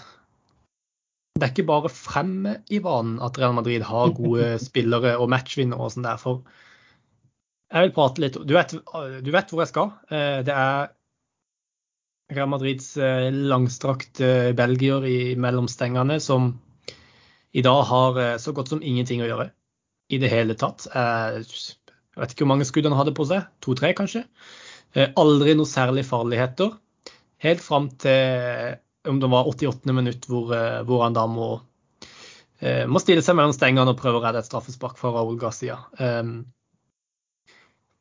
det 1.38 1.46
er 1.46 1.52
ikke 1.52 1.68
bare 1.68 1.90
fremme 1.92 2.56
i 2.74 2.80
banen 2.82 3.18
at 3.22 3.38
Real 3.38 3.54
Madrid 3.54 3.84
har 3.86 4.14
gode 4.16 4.56
spillere 4.68 5.16
og 5.18 5.30
matchvinnere 5.30 5.84
og 5.84 5.94
sånn 5.94 6.06
der. 6.06 6.18
For 6.20 6.42
jeg 7.68 7.84
vil 7.84 7.94
prate 7.94 8.24
litt 8.24 8.38
Du 8.48 8.54
vet, 8.56 8.74
du 8.74 9.30
vet 9.34 9.52
hvor 9.52 9.62
jeg 9.62 9.70
skal. 9.70 9.92
Eh, 10.10 10.40
det 10.46 10.54
er 10.54 10.88
Real 12.34 12.50
Madrids 12.50 12.90
eh, 13.00 13.28
langstrakte 13.32 14.52
belgier 14.56 15.06
i 15.08 15.20
mellomstengene 15.40 16.18
som 16.20 16.50
i 17.56 17.64
dag 17.64 17.84
har 17.88 18.18
eh, 18.20 18.34
så 18.42 18.52
godt 18.56 18.74
som 18.74 18.82
ingenting 18.82 19.22
å 19.22 19.30
gjøre 19.30 19.50
i 20.12 20.18
det 20.20 20.32
hele 20.32 20.56
tatt. 20.56 20.88
Jeg 20.88 21.44
vet 22.16 22.32
ikke 22.32 22.46
hvor 22.46 22.54
mange 22.54 22.66
skudd 22.66 22.88
han 22.88 22.96
hadde 22.96 23.12
på 23.14 23.28
seg. 23.28 23.44
To-tre, 23.64 23.92
kanskje. 23.96 24.24
Aldri 25.20 25.52
noe 25.54 25.68
særlig 25.68 26.06
farligheter. 26.08 26.72
Helt 27.44 27.60
fram 27.60 27.90
til 28.00 28.78
om 29.08 29.18
det 29.22 29.30
var 29.32 29.48
88. 29.50 29.92
minutt 29.96 30.28
hvor, 30.28 30.52
hvor 30.88 31.02
han 31.04 31.16
da 31.16 31.24
må, 31.30 31.48
må 32.90 33.00
stille 33.02 33.24
seg 33.24 33.38
mellom 33.38 33.54
stengene 33.56 33.92
og 33.92 34.00
prøve 34.00 34.20
å 34.20 34.24
redde 34.24 34.42
et 34.42 34.48
straffespark 34.48 34.98
fra 35.00 35.12
Raúl 35.14 35.38
Garcia. 35.40 35.78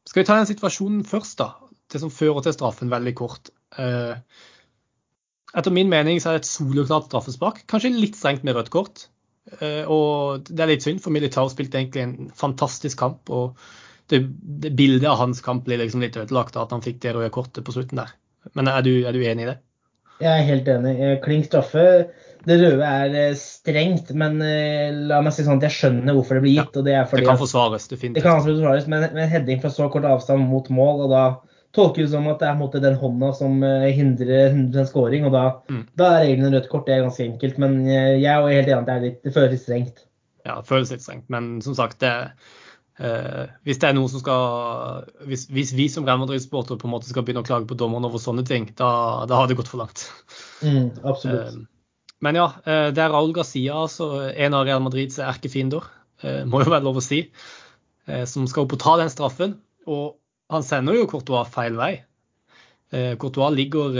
Skal 0.07 0.23
vi 0.23 0.27
ta 0.27 0.37
den 0.39 0.47
situasjonen 0.47 1.03
først, 1.07 1.41
da? 1.41 1.49
Det 1.91 1.99
som 2.01 2.11
fører 2.11 2.45
til 2.45 2.55
straffen, 2.55 2.91
veldig 2.91 3.13
kort. 3.19 3.51
Eh, 3.79 4.15
etter 5.57 5.73
min 5.73 5.91
mening 5.91 6.21
så 6.21 6.31
er 6.31 6.37
det 6.37 6.45
et 6.45 6.49
soloklart 6.49 7.09
straffespark. 7.09 7.65
Kanskje 7.71 7.91
litt 7.95 8.15
strengt 8.19 8.45
med 8.47 8.55
rødt 8.55 8.71
kort. 8.71 9.07
Eh, 9.59 9.83
og 9.83 10.47
det 10.47 10.63
er 10.63 10.71
litt 10.71 10.87
synd, 10.87 11.03
for 11.03 11.15
Militao 11.15 11.51
spilte 11.51 11.79
egentlig 11.81 12.05
en 12.05 12.15
fantastisk 12.35 12.99
kamp. 13.03 13.31
Og 13.35 13.59
det, 14.11 14.23
det 14.63 14.71
bildet 14.79 15.09
av 15.11 15.19
hans 15.23 15.43
kamp 15.43 15.67
blir 15.67 15.81
liksom 15.81 16.03
litt 16.03 16.19
ødelagt 16.19 16.55
av 16.55 16.67
at 16.67 16.77
han 16.77 16.85
fikk 16.85 17.03
det 17.03 17.15
røde 17.15 17.31
kortet 17.35 17.67
på 17.67 17.75
slutten 17.75 17.99
der. 17.99 18.15
Men 18.55 18.71
er 18.71 18.83
du, 18.87 18.93
er 19.03 19.15
du 19.15 19.23
enig 19.23 19.43
i 19.43 19.51
det? 19.51 19.57
Jeg 20.21 20.31
er 20.41 20.47
helt 20.47 20.67
enig. 20.73 20.93
Klink 21.21 21.45
straffe. 21.49 21.83
det 22.47 22.55
røde 22.61 22.85
er 22.87 23.15
eh, 23.19 23.33
strengt, 23.35 24.13
men 24.15 24.37
eh, 24.41 24.93
la 25.09 25.17
meg 25.21 25.33
si 25.35 25.43
sånn 25.43 25.59
at 25.59 25.65
jeg 25.67 25.75
skjønner 25.75 26.15
hvorfor 26.15 26.37
det 26.39 26.43
blir 26.45 26.55
gitt. 26.61 26.77
og 26.79 26.85
Det 26.87 26.93
er 26.95 27.05
fordi 27.09 27.25
Det 27.25 27.27
kan 27.27 27.37
forsvares, 27.41 27.87
definitivt. 27.91 28.15
det 28.15 28.23
kan 28.23 28.39
forsvares, 28.45 28.87
men, 28.87 29.03
men 29.13 29.29
heading 29.29 29.59
fra 29.61 29.69
så 29.73 29.89
kort 29.91 30.07
avstand 30.07 30.47
mot 30.47 30.69
mål, 30.71 31.01
og 31.05 31.11
da 31.11 31.23
tolker 31.75 32.05
det 32.05 32.09
som 32.13 32.25
at 32.31 32.39
det 32.39 32.47
er 32.47 32.55
måte 32.57 32.79
den 32.81 32.95
hånda 32.97 33.33
som 33.35 33.59
eh, 33.67 33.89
hindrer 33.93 34.47
100 34.53 34.87
scoring, 34.89 35.25
og 35.27 35.35
da, 35.35 35.43
Mm. 35.69 35.83
da 35.99 36.13
er 36.15 36.23
reglene 36.29 36.53
rødt 36.55 36.69
kort. 36.71 36.85
Det 36.87 36.95
er 36.95 37.03
ganske 37.03 37.25
enkelt. 37.27 37.57
Men 37.59 37.75
eh, 37.85 38.15
jeg 38.23 38.31
er 38.31 38.47
helt 38.47 38.71
enig 38.71 38.79
at 38.79 38.85
det, 38.87 38.95
er 38.95 39.05
litt, 39.09 39.19
det 39.27 39.33
føles 39.35 39.51
litt 39.57 39.65
strengt. 39.67 40.05
Ja, 40.47 40.55
det 40.61 40.69
føles 40.71 40.93
litt 40.95 41.03
strengt. 41.03 41.27
Men 41.29 41.57
som 41.61 41.75
sagt, 41.75 41.99
det, 41.99 42.13
eh, 42.99 43.45
hvis 43.67 43.79
det 43.81 43.89
er 43.89 43.95
noen 43.97 44.09
som 44.11 44.21
skal 44.23 45.07
Hvis, 45.29 45.47
hvis 45.53 45.73
vi 45.77 45.87
som 45.91 46.05
Real 46.07 46.19
Madrid-sportere 46.21 46.79
på 46.81 46.87
en 46.89 46.95
måte 46.95 47.09
skal 47.09 47.25
begynne 47.25 47.43
å 47.43 47.47
klage 47.47 47.69
på 47.69 47.77
dommerne 47.77 48.09
over 48.09 48.21
sånne 48.21 48.45
ting, 48.47 48.69
da, 48.77 48.89
da 49.29 49.41
har 49.41 49.49
det 49.49 49.57
gått 49.59 49.71
for 49.71 49.83
langt. 49.83 50.07
Mm, 50.61 50.91
absolutt. 51.03 51.53
Eh, 51.53 51.65
Men 52.25 52.39
ja, 52.39 52.47
eh, 52.65 52.87
det 52.95 53.03
er 53.03 53.13
Raúl 53.13 53.33
Garcia, 53.35 53.75
altså 53.85 54.07
en 54.31 54.57
av 54.57 54.65
Real 54.65 54.81
Madrids 54.81 55.19
erkefiender, 55.21 55.85
eh, 56.23 56.43
må 56.49 56.63
jo 56.63 56.71
være 56.73 56.87
lov 56.87 56.97
å 56.97 57.05
si, 57.05 57.27
eh, 58.09 58.23
som 58.25 58.47
skal 58.49 58.65
opp 58.65 58.73
og 58.73 58.81
ta 58.81 58.95
den 58.97 59.11
straffen. 59.13 59.59
Og 59.85 60.17
han 60.49 60.65
sender 60.65 60.97
jo 60.97 61.05
Courtois 61.11 61.49
feil 61.53 61.77
vei. 61.77 61.91
Eh, 62.89 63.13
Courtois 63.21 63.53
ligger 63.53 63.99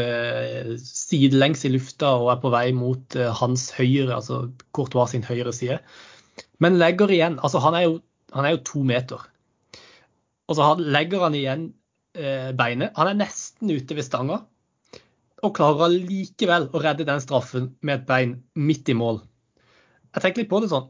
sidelengs 0.82 1.66
i 1.68 1.74
lufta 1.75 2.16
og 2.18 2.32
er 2.34 2.42
på 2.42 2.51
vei 2.56 2.66
mot 2.74 3.18
hans 3.42 3.70
høyre, 3.77 4.16
altså 4.16 4.48
Courtois 4.74 5.13
sin 5.13 5.27
høyre 5.27 5.54
side. 5.54 5.77
Men 6.63 6.80
legger 6.82 7.12
igjen 7.13 7.38
Altså, 7.44 7.60
han 7.62 7.75
er 7.77 7.84
jo, 7.86 7.98
han 8.36 8.48
er 8.48 8.55
jo 8.55 8.63
to 8.67 8.84
meter. 8.88 9.24
Og 10.48 10.57
så 10.57 10.67
legger 10.79 11.25
han 11.27 11.36
igjen 11.38 11.65
eh, 12.17 12.51
beinet. 12.57 12.96
Han 13.00 13.12
er 13.12 13.19
nesten 13.19 13.72
ute 13.72 13.98
ved 13.98 14.07
stanga 14.07 14.41
og 15.46 15.53
klarer 15.53 15.86
allikevel 15.86 16.72
å 16.74 16.81
redde 16.81 17.05
den 17.05 17.22
straffen 17.22 17.72
med 17.86 18.00
et 18.00 18.05
bein 18.07 18.38
midt 18.57 18.89
i 18.89 18.96
mål. 18.98 19.19
Jeg 20.15 20.24
tenker 20.24 20.41
litt 20.41 20.51
på 20.51 20.62
det 20.63 20.72
sånn. 20.72 20.88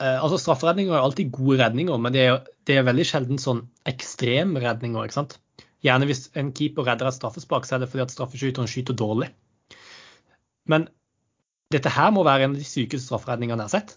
Eh, 0.00 0.16
altså 0.16 0.38
Strafferedninger 0.40 0.94
er 0.94 1.02
alltid 1.02 1.32
gode 1.34 1.58
redninger, 1.60 1.98
men 2.00 2.14
det 2.14 2.26
er, 2.28 2.38
det 2.68 2.78
er 2.78 2.86
veldig 2.86 3.06
sjelden 3.08 3.42
sånn 3.42 3.64
ekstreme 3.90 4.62
redninger. 4.62 5.02
ikke 5.04 5.18
sant? 5.18 5.38
Gjerne 5.84 6.06
hvis 6.08 6.28
en 6.38 6.52
keeper 6.56 6.86
redder 6.86 7.08
et 7.10 7.16
straffespark, 7.16 7.66
så 7.66 7.76
er 7.76 7.82
det 7.82 7.90
fordi 7.90 8.04
at 8.04 8.14
straffeskyteren 8.14 8.70
skyter 8.70 8.96
dårlig. 8.96 9.30
Men 10.70 10.86
dette 11.74 11.92
her 11.92 12.12
må 12.14 12.22
være 12.26 12.46
en 12.46 12.54
av 12.54 12.60
de 12.60 12.68
sykeste 12.68 13.08
strafferedningene 13.08 13.64
jeg 13.64 13.70
har 13.70 13.76
sett. 13.80 13.96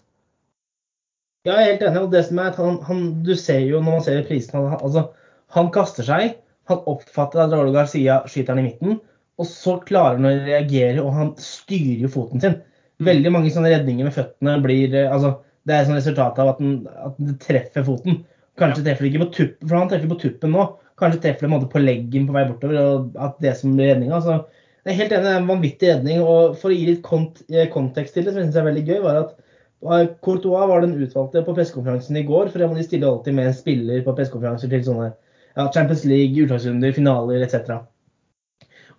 Ja, 1.44 1.58
jeg 1.58 1.64
er 1.64 1.72
helt 1.74 1.82
enig. 1.84 2.02
og 2.06 2.12
det 2.14 2.22
som 2.24 2.38
er 2.40 2.52
at 2.52 2.58
han, 2.60 2.76
han, 2.88 3.00
Du 3.24 3.34
ser 3.36 3.60
jo 3.68 3.80
når 3.82 3.98
man 3.98 4.04
ser 4.06 4.22
prisen 4.28 4.56
han, 4.56 4.78
altså, 4.80 5.10
han 5.52 5.66
kaster 5.74 6.06
seg, 6.06 6.38
han 6.70 6.86
oppfatter 6.88 7.42
at 7.42 7.52
Raúl 7.52 7.74
Garcia 7.74 8.22
skyter 8.24 8.54
han 8.54 8.62
i 8.62 8.70
midten, 8.70 9.02
og 9.36 9.48
så 9.50 9.74
klarer 9.84 10.16
han 10.16 10.30
å 10.30 10.46
reagere, 10.46 11.02
og 11.02 11.12
han 11.12 11.34
styrer 11.42 12.06
jo 12.06 12.12
foten 12.14 12.40
sin. 12.40 12.56
Veldig 13.04 13.32
mange 13.34 13.52
sånne 13.52 13.74
redninger 13.74 14.08
med 14.08 14.16
føttene 14.16 14.56
blir 14.64 14.94
eh, 14.94 15.10
altså, 15.10 15.34
Det 15.64 15.74
er 15.74 15.82
et 15.82 15.88
sånt 15.90 15.98
resultat 15.98 16.40
av 16.40 16.54
at, 16.54 16.58
den, 16.62 16.74
at 17.08 17.20
det 17.20 17.36
treffer 17.44 17.84
foten. 17.84 18.18
Kanskje 18.60 18.84
treffer 18.86 19.04
det 19.04 19.12
ikke 19.12 19.24
på 19.26 19.30
tuppen, 19.36 19.68
for 19.68 19.78
han 19.80 19.92
treffer 19.92 20.10
på 20.10 20.20
tuppen 20.24 20.52
nå. 20.54 20.66
Kanskje 21.00 21.22
treffer 21.24 21.48
det 21.50 21.70
på, 21.72 21.80
leggen 21.82 22.28
på 22.28 22.36
vei 22.36 22.48
bortover, 22.48 22.80
og 22.80 23.16
at 23.28 23.40
det 23.44 23.56
som 23.60 23.72
blir 23.76 23.92
redninga. 23.92 24.20
Altså, 24.20 24.64
jeg 24.84 24.92
er 24.92 25.00
helt 25.02 25.16
enig, 25.16 25.24
det 25.24 25.32
er 25.32 25.40
en 25.42 25.48
vanvittig 25.52 25.90
redning. 25.90 26.20
og 26.24 26.56
For 26.60 26.72
å 26.72 26.76
gi 26.76 26.88
litt 26.88 27.04
kont 27.04 27.40
eh, 27.50 27.68
kontekst 27.72 28.16
til 28.16 28.24
det, 28.24 28.32
som 28.32 28.40
jeg 28.40 28.50
synes 28.50 28.60
er 28.60 28.68
veldig 28.68 28.84
gøy, 28.88 29.00
var 29.04 29.24
at 29.24 29.40
Courtois 29.84 30.68
var 30.70 30.80
den 30.84 30.94
utvalgte 30.96 31.42
på 31.44 31.54
pressekonferansen 31.56 32.16
i 32.16 32.24
går. 32.26 32.48
For 32.52 32.62
de 32.62 32.86
stiller 32.86 33.10
alltid 33.10 33.36
med 33.36 33.50
en 33.50 33.56
spiller 33.56 34.04
på 34.06 34.14
pressekonferanser 34.16 34.72
til 34.72 34.84
sånne 34.86 35.10
ja, 35.10 35.66
Champions 35.74 36.04
League, 36.08 36.44
utslagsrunder, 36.44 36.94
finaler 36.96 37.44
etc. 37.44 37.82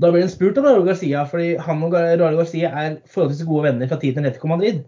Da 0.01 0.11
ble 0.11 0.25
han 0.25 0.31
spurt 0.31 0.57
om 0.59 0.67
Raúl 0.67 0.85
Garcia, 0.87 1.23
fordi 1.29 1.55
han 1.63 1.83
og 1.87 1.95
Raúl 1.95 2.37
Garcia 2.39 2.71
er 2.71 2.99
forholdsvis 3.11 3.47
gode 3.47 3.69
venner 3.69 3.89
fra 3.89 3.97
tiden 4.01 4.25
i 4.25 4.29
Atletico 4.29 4.51
Madrid. 4.51 4.83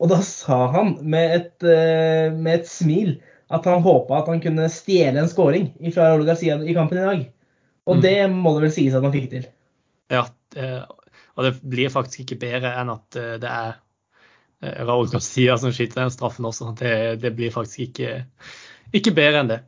Og 0.00 0.08
da 0.12 0.20
sa 0.24 0.62
han 0.72 0.94
med 1.02 1.34
et, 1.36 1.66
eh, 1.66 2.30
med 2.32 2.60
et 2.60 2.70
smil 2.70 3.18
at 3.50 3.66
han 3.66 3.82
håpa 3.82 4.20
at 4.20 4.30
han 4.30 4.40
kunne 4.40 4.68
stjele 4.72 5.20
en 5.20 5.28
scoring 5.28 5.72
fra 5.92 6.12
Raúl 6.12 6.24
Garcia 6.28 6.56
i 6.62 6.76
kampen 6.76 6.98
i 6.98 7.06
dag. 7.06 7.26
Og 7.90 7.96
Mm. 7.96 8.02
det 8.02 8.30
må 8.30 8.54
det 8.54 8.62
vel 8.62 8.70
sies 8.70 8.94
at 8.94 9.02
han 9.02 9.12
fikk 9.12 9.30
til. 9.30 9.46
Ja, 10.10 10.24
eh, 10.56 10.84
og 11.36 11.44
det 11.44 11.60
blir 11.68 11.90
faktisk 11.90 12.20
ikke 12.24 12.40
bedre 12.40 12.72
enn 12.80 12.90
at 12.90 13.16
eh, 13.16 13.36
det 13.42 13.50
er 13.50 13.74
Raúl 14.60 15.08
Garcia 15.08 15.56
som 15.58 15.72
skyter 15.72 16.02
den 16.02 16.12
straffen 16.12 16.44
også. 16.44 16.74
Det, 16.78 16.94
det 17.22 17.32
blir 17.36 17.52
faktisk 17.54 17.86
ikke, 17.88 18.24
ikke 18.92 19.14
bedre 19.16 19.42
enn 19.42 19.52
det. 19.52 19.60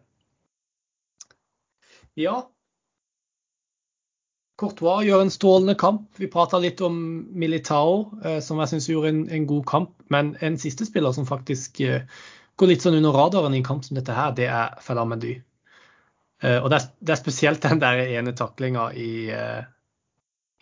Ja. 2.21 2.43
Courtois 4.61 5.07
gjør 5.09 5.25
en 5.25 5.33
strålende 5.33 5.75
kamp. 5.81 6.11
Vi 6.21 6.29
prata 6.31 6.61
litt 6.61 6.83
om 6.85 6.99
Militao, 7.33 8.12
eh, 8.23 8.38
som 8.45 8.61
jeg 8.61 8.75
syns 8.75 8.90
gjorde 8.90 9.14
en, 9.14 9.25
en 9.33 9.49
god 9.49 9.64
kamp. 9.66 9.95
Men 10.12 10.35
en 10.45 10.61
siste 10.61 10.87
spiller 10.87 11.16
som 11.16 11.27
faktisk 11.27 11.81
eh, 11.87 12.05
går 12.61 12.75
litt 12.75 12.85
sånn 12.85 13.01
under 13.01 13.16
radaren 13.16 13.57
i 13.57 13.62
en 13.62 13.66
kamp 13.66 13.87
som 13.87 13.97
dette 13.97 14.14
her, 14.14 14.37
det 14.37 14.51
er 14.53 14.77
Felamendy. 14.85 15.38
Eh, 16.45 16.59
og 16.59 16.69
det 16.69 16.79
er, 16.79 16.90
det 17.01 17.16
er 17.16 17.23
spesielt 17.23 17.64
den 17.64 17.81
der 17.83 18.05
ene 18.05 18.37
taklinga 18.37 18.90
i 18.93 19.12
eh, 19.33 19.62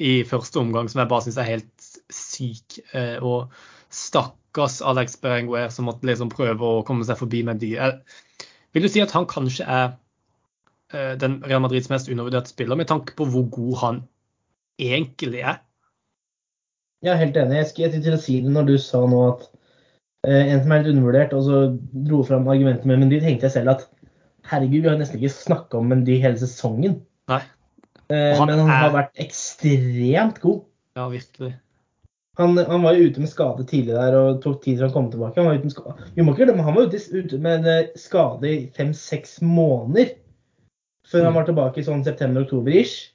i 0.01 0.23
første 0.25 0.57
omgang 0.63 0.89
som 0.89 1.03
jeg 1.03 1.11
bare 1.11 1.27
syns 1.27 1.39
er 1.41 1.49
helt 1.51 1.89
syk. 2.15 2.79
Eh, 2.97 3.19
og 3.21 3.53
stakkars 3.91 4.81
Alex 4.83 5.17
Berenguer 5.21 5.69
som 5.75 5.85
måtte 5.89 6.07
liksom 6.07 6.31
prøve 6.33 6.63
å 6.63 6.83
komme 6.87 7.05
seg 7.05 7.19
forbi 7.21 7.43
Mendy. 7.47 7.73
de 7.77 7.93
vil 8.75 8.83
du 8.83 8.89
si 8.89 9.01
at 9.03 9.11
han 9.17 9.27
kanskje 9.27 9.67
er 9.67 9.93
eh, 10.95 11.17
den 11.19 11.41
Real 11.45 11.61
Madrids 11.61 11.91
mest 11.91 12.09
undervurderte 12.09 12.49
spiller, 12.53 12.77
med 12.79 12.87
tanke 12.91 13.15
på 13.19 13.27
hvor 13.27 13.49
god 13.51 13.77
han 13.83 14.03
egentlig 14.79 15.43
er? 15.43 15.61
Jeg 17.03 17.13
er 17.15 17.17
helt 17.23 17.37
enig. 17.37 17.57
Jeg 17.57 17.67
skulle 17.71 18.03
til 18.05 18.15
å 18.15 18.21
si 18.21 18.41
det 18.45 18.53
når 18.53 18.67
du 18.69 18.77
sa 18.79 19.01
nå 19.09 19.21
at 19.31 19.47
eh, 20.29 20.53
en 20.53 20.61
som 20.63 20.73
er 20.73 20.83
litt 20.85 20.93
undervurdert, 20.95 21.33
og 21.33 21.47
så 21.47 21.61
dro 22.07 22.23
fram 22.29 22.49
argumentet 22.53 22.85
med 22.87 23.01
Mendy, 23.01 23.21
tenkte 23.25 23.49
jeg 23.49 23.57
selv 23.57 23.73
at 23.75 23.87
herregud, 24.51 24.83
vi 24.85 24.89
har 24.91 24.99
nesten 25.01 25.19
ikke 25.21 25.33
snakka 25.33 25.79
om 25.81 25.89
Mendy 25.91 26.19
hele 26.21 26.37
sesongen. 26.41 27.01
Nei. 27.31 27.41
Eh, 28.11 28.37
Han 28.37 28.47
men 28.51 28.59
han 28.59 28.69
er- 28.71 28.81
har 28.85 28.93
vært 28.95 29.17
ekstremt 29.23 30.41
god. 30.43 30.63
Ja, 30.97 31.09
virkelig. 31.09 31.55
Han, 32.39 32.57
han 32.57 32.83
var 32.83 32.95
jo 32.95 33.09
ute 33.11 33.21
med 33.21 33.29
skade 33.29 33.65
tidlig 33.69 33.97
der 33.97 34.15
og 34.17 34.43
tok 34.45 34.61
tid 34.63 34.77
til 34.79 34.87
han 34.87 34.93
kom 34.95 35.09
tilbake. 35.13 35.41
Han 35.41 35.49
var 35.51 35.59
ute 35.59 35.67
med 35.67 35.75
skade, 35.75 36.11
vi 36.15 36.23
må 36.23 36.33
ikke 36.33 36.47
glemme, 36.47 36.63
han 36.65 36.77
var 36.77 36.87
ute, 36.89 37.01
ute 37.13 37.39
med 37.43 37.67
eh, 37.69 37.89
skade 37.99 38.47
i 38.49 38.59
fem-seks 38.77 39.41
måneder 39.43 40.15
før 41.11 41.25
han 41.27 41.33
Mm. 41.33 41.39
var 41.41 41.49
tilbake 41.49 41.81
i 41.81 41.85
sånn 41.85 42.05
september-oktober-ish. 42.07 43.11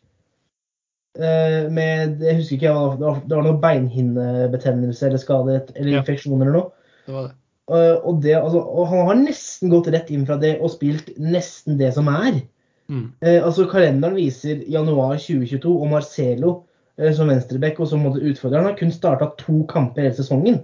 Eh, 1.15 1.71
med 1.71 2.19
Jeg 2.21 2.35
husker 2.41 2.57
ikke, 2.57 2.73
det 2.99 3.05
var, 3.07 3.21
det 3.23 3.37
var 3.37 3.45
noe 3.47 3.61
beinhinnebetennelse 3.63 5.07
eller 5.07 5.21
skade 5.21 5.61
eller 5.75 6.01
infeksjon 6.01 6.41
eller 6.41 6.57
noe. 6.57 6.69
Det 7.07 7.13
var 7.15 7.29
det. 7.29 7.35
Eh, 7.71 7.95
og, 8.03 8.19
det, 8.21 8.35
altså, 8.35 8.59
og 8.59 8.89
han 8.91 9.07
har 9.07 9.21
nesten 9.23 9.71
gått 9.71 9.87
rett 9.95 10.11
inn 10.11 10.25
fra 10.27 10.35
det 10.37 10.57
og 10.59 10.73
spilt 10.75 11.13
nesten 11.17 11.79
det 11.79 11.93
som 11.95 12.11
er. 12.11 12.43
Mm. 12.91 13.07
Altså 13.41 13.63
Kalenderen 13.65 14.13
viser 14.19 14.59
januar 14.69 15.15
2022, 15.17 15.71
og 15.71 15.87
Marcelo 15.89 16.51
som 17.17 17.27
venstreback 17.31 17.81
og 17.83 17.89
som 17.91 18.05
måtte 18.05 18.23
utfordre 18.23 18.61
Han 18.61 18.69
har 18.69 18.77
kun 18.79 18.93
starta 18.93 19.27
to 19.41 19.63
kamper 19.67 20.05
hele 20.05 20.15
sesongen. 20.15 20.61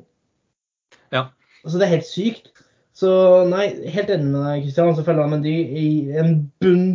Ja. 1.12 1.26
Altså 1.66 1.78
Det 1.78 1.88
er 1.88 1.96
helt 1.98 2.08
sykt. 2.08 2.52
Så 2.96 3.12
nei, 3.50 3.68
helt 3.92 4.12
enig 4.14 4.30
med 4.32 4.46
deg, 4.46 4.64
Kristian. 4.66 4.96
Så 4.96 5.04
følger 5.08 5.28
han 5.28 5.46
i 5.48 6.12
en 6.22 6.34
bunn, 6.62 6.88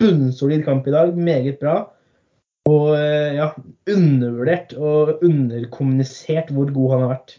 bunnsolid 0.00 0.64
kamp 0.66 0.86
i 0.88 0.94
dag. 0.94 1.14
Meget 1.16 1.58
bra. 1.62 1.76
Og 2.70 2.92
eh, 2.96 3.36
ja, 3.38 3.50
undervurdert 3.90 4.74
og 4.78 5.22
underkommunisert 5.26 6.52
hvor 6.54 6.70
god 6.74 6.94
han 6.94 7.04
har 7.06 7.12
vært. 7.14 7.36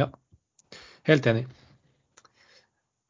Ja, 0.00 0.08
Helt 1.08 1.26
enig. 1.26 1.46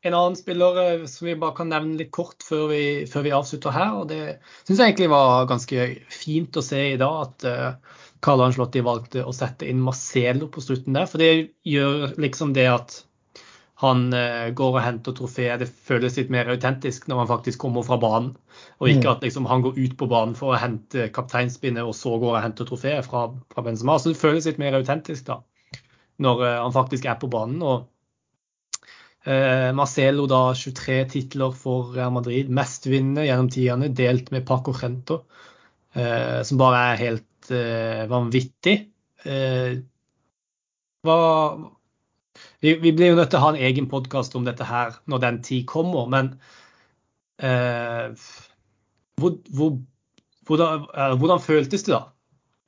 En 0.02 0.14
annen 0.18 0.36
spiller 0.36 0.78
eh, 0.82 1.04
som 1.06 1.28
vi 1.28 1.36
bare 1.38 1.54
kan 1.54 1.70
nevne 1.70 1.98
litt 2.00 2.10
kort 2.14 2.42
før 2.42 2.66
vi, 2.72 2.82
før 3.10 3.22
vi 3.26 3.34
avslutter 3.36 3.74
her, 3.74 3.92
og 4.00 4.08
det 4.10 4.22
syns 4.64 4.80
jeg 4.80 4.88
egentlig 4.88 5.12
var 5.12 5.46
ganske 5.50 5.86
fint 6.10 6.58
å 6.58 6.64
se 6.66 6.80
i 6.94 6.98
dag 6.98 7.20
at 7.28 7.46
uh, 7.46 8.00
Angelotti 8.32 8.82
valgte 8.82 9.22
å 9.26 9.34
sette 9.34 9.68
inn 9.70 9.82
Marcelo 9.82 10.48
på 10.50 10.62
slutten 10.62 10.98
der. 10.98 11.06
For 11.10 11.22
det 11.22 11.54
gjør 11.66 12.16
liksom 12.22 12.54
det 12.56 12.66
at 12.70 12.98
han 13.82 14.12
eh, 14.14 14.50
går 14.54 14.76
og 14.76 14.84
henter 14.84 15.14
trofeet. 15.18 15.58
Det 15.58 15.66
føles 15.66 16.14
litt 16.18 16.30
mer 16.30 16.50
autentisk 16.52 17.08
når 17.10 17.24
han 17.24 17.30
faktisk 17.32 17.62
kommer 17.64 17.82
fra 17.86 17.98
banen, 17.98 18.36
og 18.78 18.90
ikke 18.90 19.08
Mm. 19.08 19.12
at 19.16 19.24
liksom, 19.26 19.46
han 19.50 19.62
går 19.62 19.78
ut 19.78 19.96
på 19.98 20.06
banen 20.06 20.36
for 20.38 20.54
å 20.54 20.60
hente 20.62 21.08
kapteinspinnet 21.14 21.82
og 21.82 21.96
så 21.98 22.14
går 22.18 22.36
og 22.36 22.42
henter 22.44 22.68
trofeet 22.68 23.06
fra, 23.06 23.24
fra 23.50 23.62
Benzema. 23.66 23.98
Så 23.98 24.12
det 24.12 24.22
føles 24.22 24.46
litt 24.46 24.62
mer 24.62 24.78
autentisk 24.78 25.26
da, 25.26 25.40
når 26.22 26.46
eh, 26.46 26.60
han 26.62 26.74
faktisk 26.74 27.10
er 27.10 27.18
på 27.18 27.30
banen. 27.30 27.62
og 27.62 27.82
Eh, 27.82 28.01
Marcelo 29.24 30.26
da 30.26 30.40
23 30.58 30.96
titler 31.12 31.52
for 31.54 31.92
Real 31.94 32.10
Madrid, 32.14 32.48
mestvinnende 32.50 33.26
gjennom 33.28 33.50
tidene, 33.54 33.90
delt 33.94 34.32
med 34.34 34.46
Paco 34.48 34.74
Rento, 34.74 35.20
eh, 35.94 36.40
som 36.42 36.58
bare 36.58 36.80
er 36.88 37.02
helt 37.02 37.52
eh, 37.54 38.02
vanvittig. 38.10 38.74
Eh, 39.22 39.76
hva, 41.06 41.18
vi, 42.62 42.74
vi 42.82 42.92
blir 42.94 43.12
jo 43.12 43.18
nødt 43.20 43.30
til 43.30 43.38
å 43.38 43.44
ha 43.44 43.52
en 43.52 43.62
egen 43.68 43.86
podkast 43.90 44.34
om 44.38 44.46
dette 44.48 44.66
her 44.66 44.98
når 45.10 45.22
den 45.26 45.40
tid 45.46 45.66
kommer, 45.70 46.10
men 46.10 46.32
eh, 47.38 48.10
hvor, 49.20 49.38
hvor, 49.54 49.76
hvordan, 50.50 50.88
eh, 50.96 51.14
hvordan 51.22 51.46
føltes 51.46 51.86
det 51.86 51.94
da? 51.94 52.08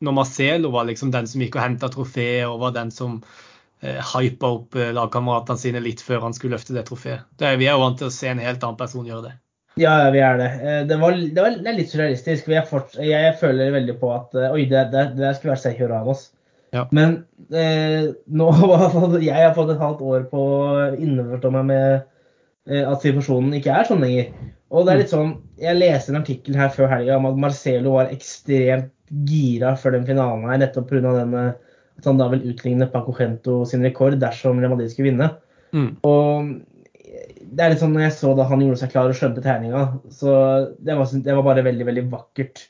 når 0.04 0.12
Marcelo 0.12 0.70
var 0.74 0.84
liksom 0.88 1.10
den 1.14 1.26
som 1.30 1.42
gikk 1.42 1.56
og 1.56 1.64
henta 1.64 1.88
trofé, 1.92 2.28
og 2.48 2.60
var 2.60 2.74
den 2.76 2.90
som 2.92 3.20
eh, 3.22 3.53
hypa 3.84 4.50
opp 4.58 4.76
eh, 4.80 4.92
lagkameratene 4.96 5.60
sine 5.60 5.82
litt 5.84 6.02
før 6.04 6.24
han 6.26 6.36
skulle 6.36 6.56
løfte 6.56 6.76
det 6.76 6.86
trofeet. 6.88 7.26
Vi 7.40 7.68
er 7.68 7.74
jo 7.74 7.82
vant 7.82 7.98
til 8.00 8.08
å 8.10 8.14
se 8.14 8.30
en 8.30 8.42
helt 8.42 8.62
annen 8.64 8.80
person 8.80 9.08
gjøre 9.08 9.28
det. 9.28 9.34
Ja, 9.80 10.10
vi 10.14 10.20
er 10.22 10.38
det. 10.38 10.50
Eh, 10.62 10.80
det, 10.86 10.96
var, 11.00 11.16
det, 11.18 11.40
var, 11.40 11.58
det 11.58 11.70
er 11.70 11.78
litt 11.80 11.90
surrealistisk. 11.90 12.50
Fort, 12.70 12.94
jeg 13.02 13.34
føler 13.40 13.74
veldig 13.74 13.98
på 14.00 14.12
at 14.14 14.34
eh, 14.38 14.54
oi, 14.54 14.66
det, 14.70 14.86
det 15.18 15.34
skulle 15.34 15.54
vært 15.54 15.64
Sergio 15.64 15.90
Ramos. 15.90 16.28
Ja. 16.74 16.86
Men 16.94 17.20
eh, 17.54 18.10
nå 18.26 18.50
jeg 19.22 19.34
har 19.34 19.54
fått 19.56 19.74
et 19.74 19.82
halvt 19.82 20.02
år 20.02 20.26
på 20.30 20.42
å 20.42 20.66
innforstå 20.94 21.52
meg 21.54 21.68
med 21.70 21.88
eh, 22.70 22.82
at 22.82 23.02
situasjonen 23.02 23.58
ikke 23.58 23.74
er 23.74 23.90
sånn 23.90 24.02
lenger. 24.06 24.30
Og 24.74 24.86
det 24.86 24.94
er 24.94 25.02
litt 25.02 25.12
sånn, 25.12 25.36
Jeg 25.60 25.78
leste 25.78 26.10
en 26.10 26.22
artikkel 26.22 26.58
her 26.58 26.72
før 26.74 26.90
helga 26.90 27.18
om 27.18 27.28
at 27.30 27.38
Marcelo 27.38 27.98
var 27.98 28.14
ekstremt 28.14 28.90
gira 29.28 29.74
før 29.78 29.98
den 29.98 30.06
finalen 30.08 30.48
her, 30.48 30.58
nettopp 30.62 30.88
pga. 30.90 31.52
At 31.98 32.08
han 32.08 32.20
da 32.20 32.28
vil 32.32 32.46
utligne 32.52 32.88
Paco 32.90 33.14
Gento 33.16 33.62
sin 33.68 33.84
rekord 33.86 34.18
dersom 34.22 34.60
Real 34.60 34.74
Madrid 34.74 34.92
skulle 34.92 35.12
vinne. 35.12 35.30
Mm. 35.74 35.90
Og 36.06 36.54
det 37.54 37.64
er 37.64 37.74
litt 37.74 37.82
sånn 37.82 37.92
når 37.94 38.08
jeg 38.08 38.16
så 38.16 38.32
da 38.36 38.46
han 38.50 38.62
gjorde 38.64 38.80
seg 38.82 38.94
klar 38.94 39.10
og 39.10 39.18
skjønte 39.18 39.44
tegninga, 39.44 39.84
så 40.14 40.32
det 40.82 40.96
var, 40.98 41.12
det 41.26 41.36
var, 41.36 41.44
bare 41.46 41.66
veldig, 41.66 41.86
veldig 41.90 42.06
vakkert. 42.12 42.66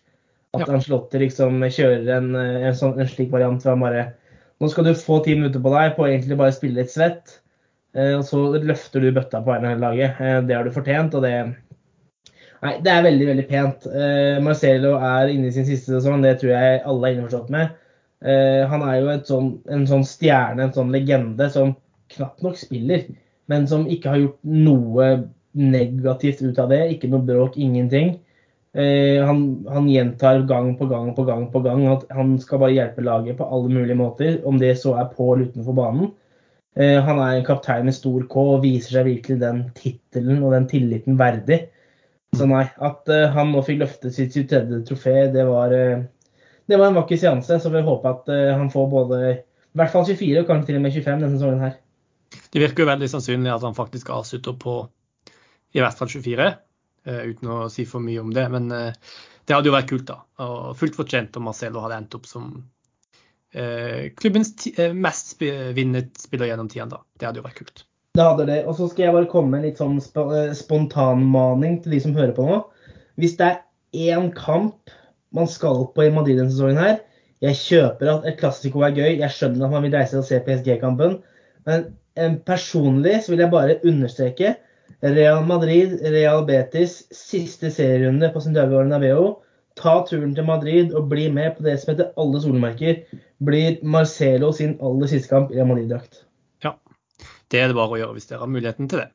At 0.55 0.67
ja. 0.67 0.75
Angelotti 0.77 1.23
liksom 1.23 1.65
kjører 1.65 2.11
en, 2.19 2.35
en, 2.37 2.77
sånn, 2.79 2.99
en 3.01 3.09
slik 3.11 3.33
variant 3.33 3.65
hvor 3.65 3.75
han 3.75 3.83
bare 3.83 4.05
Nå 4.63 4.69
skal 4.71 4.87
du 4.87 4.93
få 4.95 5.17
ti 5.25 5.33
minutter 5.35 5.59
på 5.59 5.73
deg 5.73 5.97
på 5.97 6.05
å 6.05 6.07
egentlig 6.07 6.37
bare 6.39 6.55
spille 6.55 6.79
litt 6.79 6.93
svett. 6.93 7.41
Eh, 7.99 8.13
og 8.15 8.23
så 8.27 8.39
løfter 8.55 9.03
du 9.03 9.11
bøtta 9.11 9.41
på 9.43 9.51
vegne 9.51 9.67
av 9.67 9.73
hele 9.75 9.83
laget. 9.83 10.21
Eh, 10.23 10.37
det 10.47 10.55
har 10.55 10.63
du 10.67 10.71
fortjent, 10.75 11.17
og 11.19 11.27
det 11.27 11.35
Nei, 12.65 12.79
det 12.81 12.93
er 12.95 13.03
veldig, 13.05 13.27
veldig 13.29 13.45
pent. 13.51 13.87
Eh, 13.91 14.39
Marcelo 14.41 14.95
er 14.97 15.29
inne 15.35 15.51
i 15.51 15.53
sin 15.53 15.67
siste 15.69 15.91
sesong, 15.93 16.23
det 16.25 16.39
tror 16.41 16.55
jeg 16.55 16.79
alle 16.89 17.11
er 17.11 17.19
innforstått 17.19 17.51
med. 17.53 17.75
Eh, 18.25 18.65
han 18.71 18.85
er 18.87 18.99
jo 19.01 19.15
sånn, 19.29 19.51
en 19.69 19.87
sånn 19.89 20.05
stjerne, 20.09 20.65
en 20.65 20.75
sånn 20.77 20.93
legende, 20.95 21.49
som 21.53 21.75
knapt 22.15 22.45
nok 22.45 22.57
spiller, 22.61 23.07
men 23.53 23.67
som 23.69 23.85
ikke 23.91 24.13
har 24.13 24.23
gjort 24.23 24.39
noe 24.49 25.09
negativt 25.55 26.41
ut 26.43 26.59
av 26.59 26.73
det. 26.73 26.83
Ikke 26.95 27.11
noe 27.13 27.25
bråk, 27.27 27.59
ingenting. 27.61 28.17
Eh, 28.75 29.21
han, 29.23 29.45
han, 29.71 29.87
gjentar 29.91 30.43
gang 30.49 30.73
på 30.79 30.89
gang 30.91 31.13
på 31.15 31.23
gang 31.29 31.45
på 31.53 31.61
gang 31.63 31.85
at 31.93 32.09
han 32.11 32.33
skal 32.43 32.59
bare 32.65 32.75
hjelpe 32.75 33.05
laget 33.07 33.39
på 33.39 33.47
alle 33.47 33.71
mulige 33.71 33.99
måter, 33.99 34.41
om 34.49 34.59
det 34.59 34.73
så 34.81 34.97
er 34.99 35.13
på 35.13 35.29
eller 35.35 35.53
utenfor 35.53 35.77
banen. 35.79 36.11
Eh, 36.75 36.99
han 37.07 37.21
er 37.23 37.37
en 37.37 37.47
kaptein 37.47 37.87
med 37.87 37.95
stor 37.95 38.25
K 38.31 38.47
og 38.57 38.65
viser 38.65 38.99
seg 38.99 39.07
virkelig 39.13 39.39
den 39.45 39.63
tittelen 39.79 40.43
og 40.43 40.57
den 40.57 40.67
tilliten 40.71 41.21
verdig. 41.21 41.61
Så 42.35 42.49
nei, 42.51 42.65
at 42.83 43.11
uh, 43.13 43.29
han 43.31 43.53
nå 43.55 43.61
fikk 43.63 43.85
løftet 43.85 44.17
sitt 44.17 44.35
23. 44.35 44.81
trofé, 44.89 45.13
det 45.31 45.45
var, 45.47 45.71
uh, 45.71 46.03
det 46.70 46.79
var 46.81 46.90
en 46.90 46.98
vakker 46.98 47.20
seanse. 47.20 47.59
Så 47.61 47.72
vi 47.72 47.83
håper 47.85 48.11
at 48.11 48.31
uh, 48.33 48.57
han 48.59 48.70
får 48.72 48.90
både 48.92 49.20
i 49.31 49.81
hvert 49.81 49.92
fall 49.92 50.07
24 50.07 50.42
og 50.42 50.50
kanskje 50.50 50.70
til 50.70 50.79
og 50.79 50.85
med 50.85 50.96
25 50.96 51.22
denne 51.22 51.33
sesongen 51.37 51.64
her. 51.64 51.79
Det 52.55 52.62
virker 52.62 52.85
jo 52.85 52.90
veldig 52.90 53.09
sannsynlig 53.11 53.53
at 53.53 53.64
han 53.66 53.77
faktisk 53.77 54.11
avslutter 54.14 54.55
på 54.59 54.77
i 55.74 55.83
hvert 55.83 55.98
fall 55.98 56.11
24, 56.11 56.46
uten 57.05 57.50
å 57.50 57.57
si 57.70 57.83
for 57.90 58.03
mye 58.03 58.22
om 58.22 58.31
det. 58.35 58.44
Men 58.55 58.68
det 58.70 59.50
hadde 59.50 59.66
jo 59.66 59.74
vært 59.74 59.88
kult, 59.90 60.05
da. 60.07 60.20
Og 60.46 60.77
fullt 60.79 60.98
fortjent 60.98 61.35
om 61.38 61.48
Marcelo 61.50 61.83
hadde 61.83 61.98
endt 61.98 62.14
opp 62.14 62.29
som 62.31 62.53
klubbens 64.22 64.55
mest 64.94 65.35
vinnet 65.74 66.14
spiller 66.22 66.53
gjennom 66.53 66.70
tidene. 66.70 67.03
Det 67.18 67.27
hadde 67.27 67.42
jo 67.42 67.46
vært 67.48 67.59
kult. 67.64 67.85
Det 68.14 68.22
hadde 68.22 68.44
det. 68.46 68.61
Og 68.70 68.77
så 68.79 68.87
skal 68.87 69.09
jeg 69.09 69.14
bare 69.16 69.27
komme 69.31 69.50
med 69.50 69.59
en 69.59 69.64
litt 69.66 69.81
sånn 69.81 69.96
sp 69.98 70.22
eh, 70.22 70.53
spontanmaning 70.55 71.81
til 71.83 71.96
de 71.96 71.98
som 72.05 72.12
hører 72.14 72.35
på 72.37 72.44
nå. 72.46 72.61
Hvis 73.18 73.35
det 73.40 73.48
er 73.48 74.12
én 74.14 74.29
kamp 74.37 74.92
man 75.35 75.51
skal 75.51 75.87
på 75.94 76.07
i 76.07 76.12
Madrid 76.14 76.38
denne 76.38 76.53
sesongen 76.53 76.81
her 76.81 76.99
Jeg 77.44 77.59
kjøper 77.61 78.11
at 78.12 78.27
et 78.31 78.38
klassiko 78.40 78.85
er 78.87 78.94
gøy, 78.97 79.18
jeg 79.20 79.31
skjønner 79.35 79.66
at 79.66 79.75
man 79.75 79.85
vil 79.85 79.92
reise 79.92 80.16
og 80.16 80.25
se 80.25 80.38
PSG-kampen. 80.47 81.18
Men 81.66 82.38
personlig 82.47 83.18
så 83.25 83.35
vil 83.35 83.42
jeg 83.42 83.53
bare 83.53 83.81
understreke 83.85 84.55
Real 85.05 85.42
Madrid, 85.44 85.99
Real 86.14 86.47
Betis, 86.49 87.03
siste 87.12 87.68
serierunde 87.75 88.31
på 88.33 88.40
Santiago 88.40 88.79
Bernabeu. 88.79 89.35
Ta 89.77 89.99
turen 90.09 90.33
til 90.37 90.47
Madrid 90.49 90.94
og 90.94 91.11
bli 91.11 91.27
med 91.35 91.57
på 91.57 91.66
det 91.66 91.75
som 91.83 91.92
heter 91.92 92.12
alle 92.20 92.40
solmerker. 92.40 93.03
Blir 93.44 93.81
Marcelo 93.83 94.53
sin 94.55 94.79
aller 94.81 95.11
siste 95.11 95.29
kamp 95.29 95.53
i 95.53 95.59
Real 95.59 95.68
Madrid-drakt. 95.68 96.23
Ja, 96.64 96.77
Det 97.51 97.61
er 97.61 97.68
det 97.68 97.77
bare 97.77 97.99
å 97.99 98.01
gjøre 98.01 98.16
hvis 98.16 98.31
dere 98.31 98.44
har 98.47 98.53
muligheten 98.55 98.88
til 98.88 99.03
det. 99.03 99.11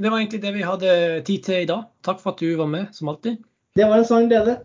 Det 0.00 0.10
var 0.10 0.20
egentlig 0.20 0.42
det 0.42 0.52
vi 0.54 0.66
hadde 0.66 0.92
tid 1.24 1.44
til 1.46 1.62
i 1.62 1.68
dag. 1.68 1.86
Takk 2.04 2.20
for 2.20 2.34
at 2.34 2.42
du 2.42 2.50
var 2.58 2.68
med, 2.68 2.90
som 2.96 3.08
alltid. 3.12 3.40
Det 3.76 3.86
var 3.86 4.00
en 4.00 4.08
sann 4.08 4.28
glede. 4.28 4.58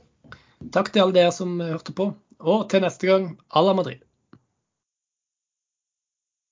Takk 0.75 0.91
til 0.91 1.03
alle 1.03 1.17
dere 1.17 1.33
som 1.35 1.59
hørte 1.61 1.95
på. 1.95 2.09
Og 2.45 2.67
til 2.71 2.83
neste 2.83 3.07
gang, 3.07 3.29
à 3.49 3.63
la 3.63 3.73
Madrid. 3.73 4.01